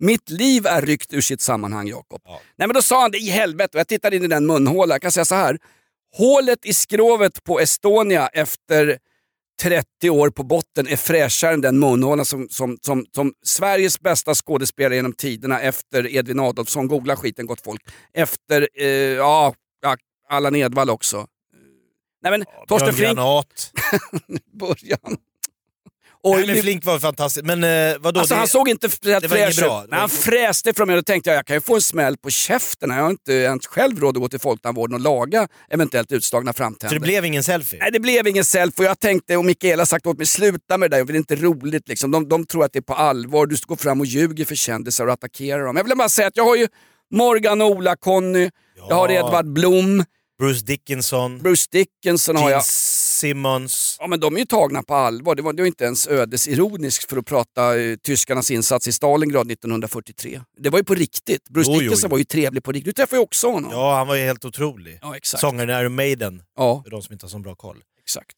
[0.03, 2.21] mitt liv är ryckt ur sitt sammanhang, Jakob.
[2.25, 2.41] Ja.
[2.55, 4.95] Nej men då sa han det i helvete och jag tittade in i den munhålan.
[4.95, 5.57] Jag kan säga så här.
[6.17, 8.97] Hålet i skrovet på Estonia efter
[9.61, 14.35] 30 år på botten är fräschare än den munhålan som, som, som, som Sveriges bästa
[14.35, 17.81] skådespelare genom tiderna efter Edvin Adolfsson, googla skiten gott folk,
[18.13, 19.97] efter eh, ja, ja,
[20.29, 21.27] Allan Edwall också.
[22.23, 23.71] Nej men Torsten Björn Flink, Granat.
[24.59, 25.17] början.
[26.25, 27.45] Nej, Oj, men Flink var fantastisk.
[27.45, 28.19] Men eh, vadå?
[28.19, 29.83] Alltså det, han såg inte inget fräsch bra.
[29.83, 29.89] ut.
[29.89, 32.17] Men han fräste från mig och då tänkte jag jag kan ju få en smäll
[32.17, 32.89] på käften.
[32.89, 36.57] Jag har inte ens själv råd att gå till folktandvården och laga eventuellt utslagna så
[36.57, 36.95] framtänder.
[36.95, 37.79] det blev ingen selfie?
[37.79, 40.91] Nej, det blev ingen selfie och jag tänkte, och Mikaela sagt åt mig, sluta med
[40.91, 41.87] det där, det är inte roligt.
[41.87, 42.11] Liksom.
[42.11, 45.07] De, de tror att det är på allvar, du går fram och ljuger för kändisar
[45.07, 45.77] och attackerar dem.
[45.77, 46.67] Jag vill bara säga att jag har ju
[47.13, 48.49] Morgan, Ola, Conny,
[48.89, 49.19] jag har Ja.
[49.19, 50.03] Edvard Blom,
[50.39, 52.63] Bruce Dickinson, Bruce Dickinson har jag.
[53.13, 53.97] Simmons.
[53.99, 55.35] Ja, men de är ju tagna på allvar.
[55.35, 59.51] Det var, det var inte ens ödesironiskt för att prata eh, tyskarnas insats i Stalingrad
[59.51, 60.41] 1943.
[60.57, 61.49] Det var ju på riktigt.
[61.49, 62.11] Bruce Jo, jo, Dickinson jo.
[62.11, 62.85] var ju trevlig på riktigt.
[62.95, 63.71] Du träffade ju också honom.
[63.71, 64.99] Ja, han var ju helt otrolig.
[65.01, 65.41] Ja, exakt.
[65.41, 67.77] Sångaren i Iron Maiden, Ja, för de som inte har så bra koll.
[68.03, 68.35] exakt.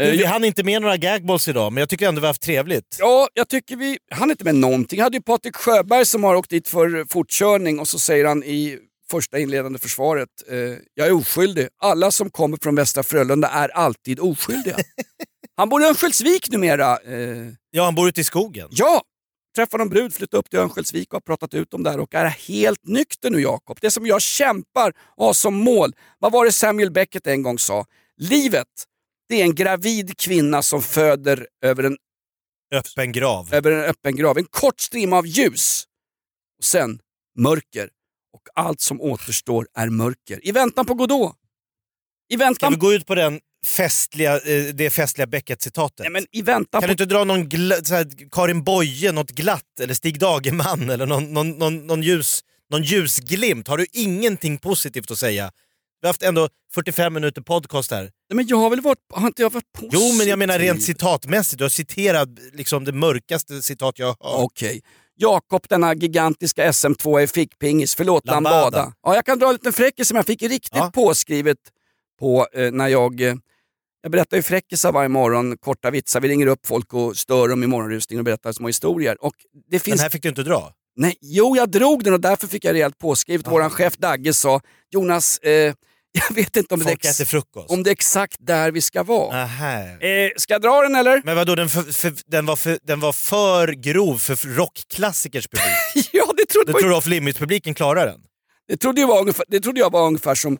[0.00, 2.30] Eh, vi jag- hann inte med några gagballs idag, men jag tycker ändå vi har
[2.30, 2.96] haft trevligt.
[3.00, 3.98] Ja, jag tycker vi...
[4.10, 4.98] Han är inte med någonting.
[4.98, 8.44] Jag hade ju Patrik Sjöberg som har åkt dit för fortkörning och så säger han
[8.44, 8.78] i
[9.10, 10.56] första inledande försvaret, eh,
[10.94, 11.68] jag är oskyldig.
[11.82, 14.76] Alla som kommer från Västra Frölunda är alltid oskyldiga.
[15.56, 16.98] han bor i Örnsköldsvik numera.
[16.98, 18.68] Eh, Ja, han bor ute i skogen.
[18.70, 19.02] Ja!
[19.56, 22.14] Träffade någon brud, flyttade upp till Örnsköldsvik och har pratat ut om det här och
[22.14, 23.78] är helt nykter nu Jakob.
[23.80, 25.92] Det som jag kämpar och har som mål.
[26.18, 27.86] Vad var det Samuel Beckett en gång sa?
[28.16, 28.68] Livet,
[29.28, 31.96] det är en gravid kvinna som föder över en,
[32.74, 33.54] Öppen grav.
[33.54, 34.38] över en öppen grav.
[34.38, 35.84] En kort strimma av ljus.
[36.58, 36.98] Och sen
[37.38, 37.90] mörker.
[38.34, 40.46] Och allt som återstår är mörker.
[40.46, 41.36] I väntan på Godot.
[42.28, 46.06] I Ska väntan, vi gå ut på den festliga, eh, det festliga Beckett-citatet?
[46.10, 49.94] Nej, i väntan Kan på du inte dra någon här, Karin Boye, något glatt, eller
[49.94, 53.68] Stig Dagerman, eller någon, någon, någon, någon ljus, någon ljusglimt?
[53.68, 55.52] Har du ingenting positivt att säga?
[56.00, 58.02] Vi har haft ändå 45 minuter podcast här.
[58.02, 60.00] Nej, Men jag har väl varit, har inte jag varit positiv?
[60.02, 61.58] Jo, men jag menar rent citatmässigt.
[61.58, 64.44] Du har citerat liksom det mörkaste citat jag har hört.
[64.44, 64.82] Okej.
[65.16, 68.60] Jakob, denna gigantiska SM2 i fickpingis, förlåt Lambada.
[68.60, 68.92] Lambada.
[69.02, 70.90] Ja, jag kan dra en liten fräckis som jag fick riktigt Ja.
[70.94, 71.58] påskrivet
[72.20, 73.20] på eh, när jag...
[73.20, 73.34] Eh,
[74.02, 76.20] jag berättar ju fräckisar varje morgon, korta vitsar.
[76.20, 79.24] Vi ringer upp folk och stör dem i morgonrusningen och berättar små historier.
[79.24, 80.00] Och det Den finns...
[80.00, 80.72] här fick du inte dra.
[80.96, 83.46] Nej, jo, jag drog den och därför fick jag rejält påskrivet.
[83.46, 84.60] Våran chef Dagge sa,
[84.90, 85.74] Jonas, eh,
[86.28, 87.70] jag vet inte om det, Folk ex- äter frukost.
[87.70, 89.42] om det är exakt där vi ska vara.
[89.42, 91.22] Eh, ska jag dra den eller?
[91.24, 96.08] Men vadå, den, för, för, den, var för, den var för grov för rockklassikers publik.
[96.12, 98.20] ja, det trodde, ju- tror du off-limits-publiken klarar den?
[98.68, 100.58] det, trodde jag var ungefär, det trodde jag var ungefär som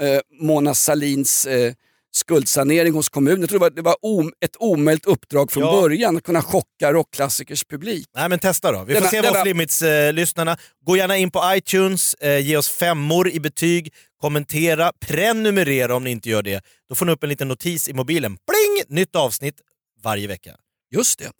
[0.00, 1.72] eh, eh, Mona Salins eh,
[2.16, 3.40] skuldsanering hos kommunen.
[3.40, 5.80] Jag trodde det var, det var om, ett omöjligt uppdrag från Ja.
[5.80, 8.06] början att kunna chocka rockklassikers publik.
[8.14, 8.84] Nej men testa då.
[8.84, 10.56] Vi får Denna- se vad denna- off-limits-lyssnarna...
[10.86, 16.10] Gå gärna in på iTunes, eh, ge oss femmor i betyg, kommentera, prenumerera om ni
[16.10, 16.64] inte gör det.
[16.88, 18.32] Då får ni upp en liten notis i mobilen.
[18.36, 18.96] Pling!
[18.98, 19.54] Nytt avsnitt
[20.02, 20.50] varje vecka.
[20.94, 21.30] Just det.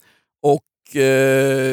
[0.43, 0.59] Och eh,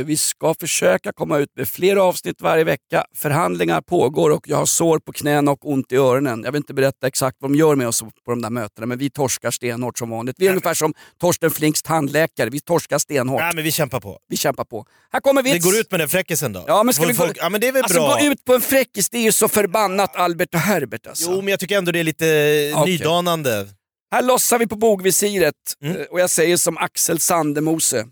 [0.05, 3.05] vi ska försöka komma ut med fler avsnitt varje vecka.
[3.16, 6.41] Förhandlingar pågår och jag har sår på knäna och ont i öronen.
[6.45, 8.97] Jag vill inte berätta exakt vad de gör med oss på de där mötena, men
[8.97, 10.36] vi torskar stenhårt som vanligt.
[10.39, 12.49] Vi är ungefär som Torsten Flinks tandläkare.
[12.49, 13.39] Vi torskar stenhårt.
[13.41, 14.18] Nej men vi kämpar på.
[14.30, 14.86] Vi kämpar på.
[15.11, 15.66] Här kommer Vi vits.
[15.66, 16.64] går ut med den fräckisen då.
[16.68, 18.18] Ja, men ska vi gå- folk- ja men det är väl Alltså bra.
[18.22, 21.32] gå ut på en fräckis, det är ju så förbannat Albert och Herbert alltså.
[21.32, 22.91] Jo men jag tycker ändå det är lite Okej.
[22.91, 23.68] nydanande.
[24.11, 25.53] Här lossar vi på bogvisiret
[25.84, 25.95] Mm.
[25.97, 28.05] eh, och jag säger som Axel Sandemose.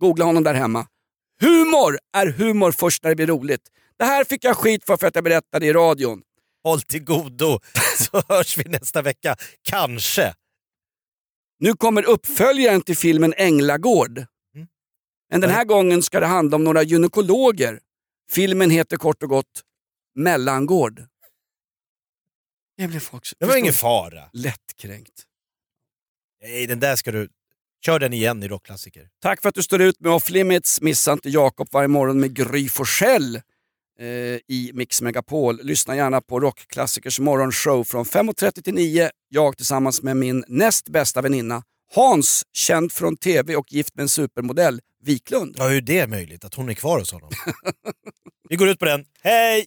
[0.00, 0.86] Googla honom där hemma.
[1.40, 3.68] Humor är humor först när det blir roligt.
[3.96, 6.22] Det här fick jag skit för för att jag berättade i radion.
[6.62, 7.60] Håll till godo
[7.98, 9.36] så hörs vi nästa vecka.
[9.62, 10.34] Kanske.
[11.58, 14.18] Nu kommer uppföljaren till filmen Änglagård.
[14.18, 14.68] Mm.
[15.30, 17.80] Men den här gången ska det handla om några gynekologer.
[18.30, 19.62] Filmen heter kort och gott
[20.14, 21.02] Mellangård.
[22.76, 24.30] Det blev folk Det var ingen fara.
[24.32, 25.24] lättkränkt.
[26.42, 27.28] Nej den där ska du...
[27.86, 29.08] Kör den igen i rockklassiker.
[29.22, 30.80] Tack för att du står ut med Off Limits.
[30.80, 33.36] Missa inte Jakob varje morgon med Gry Forssell
[34.00, 34.06] eh,
[34.48, 35.60] i Mix Megapol.
[35.62, 39.10] Lyssna gärna på Rockklassikers morgonshow från 5.30 till 9.
[39.28, 41.62] Jag tillsammans med min näst bästa väninna
[41.94, 45.54] Hans, känd från TV och gift med en supermodell, Wiklund.
[45.58, 47.30] Ja hur är det möjligt att hon är kvar hos honom?
[48.48, 49.04] vi går ut på den.
[49.22, 49.66] Hej!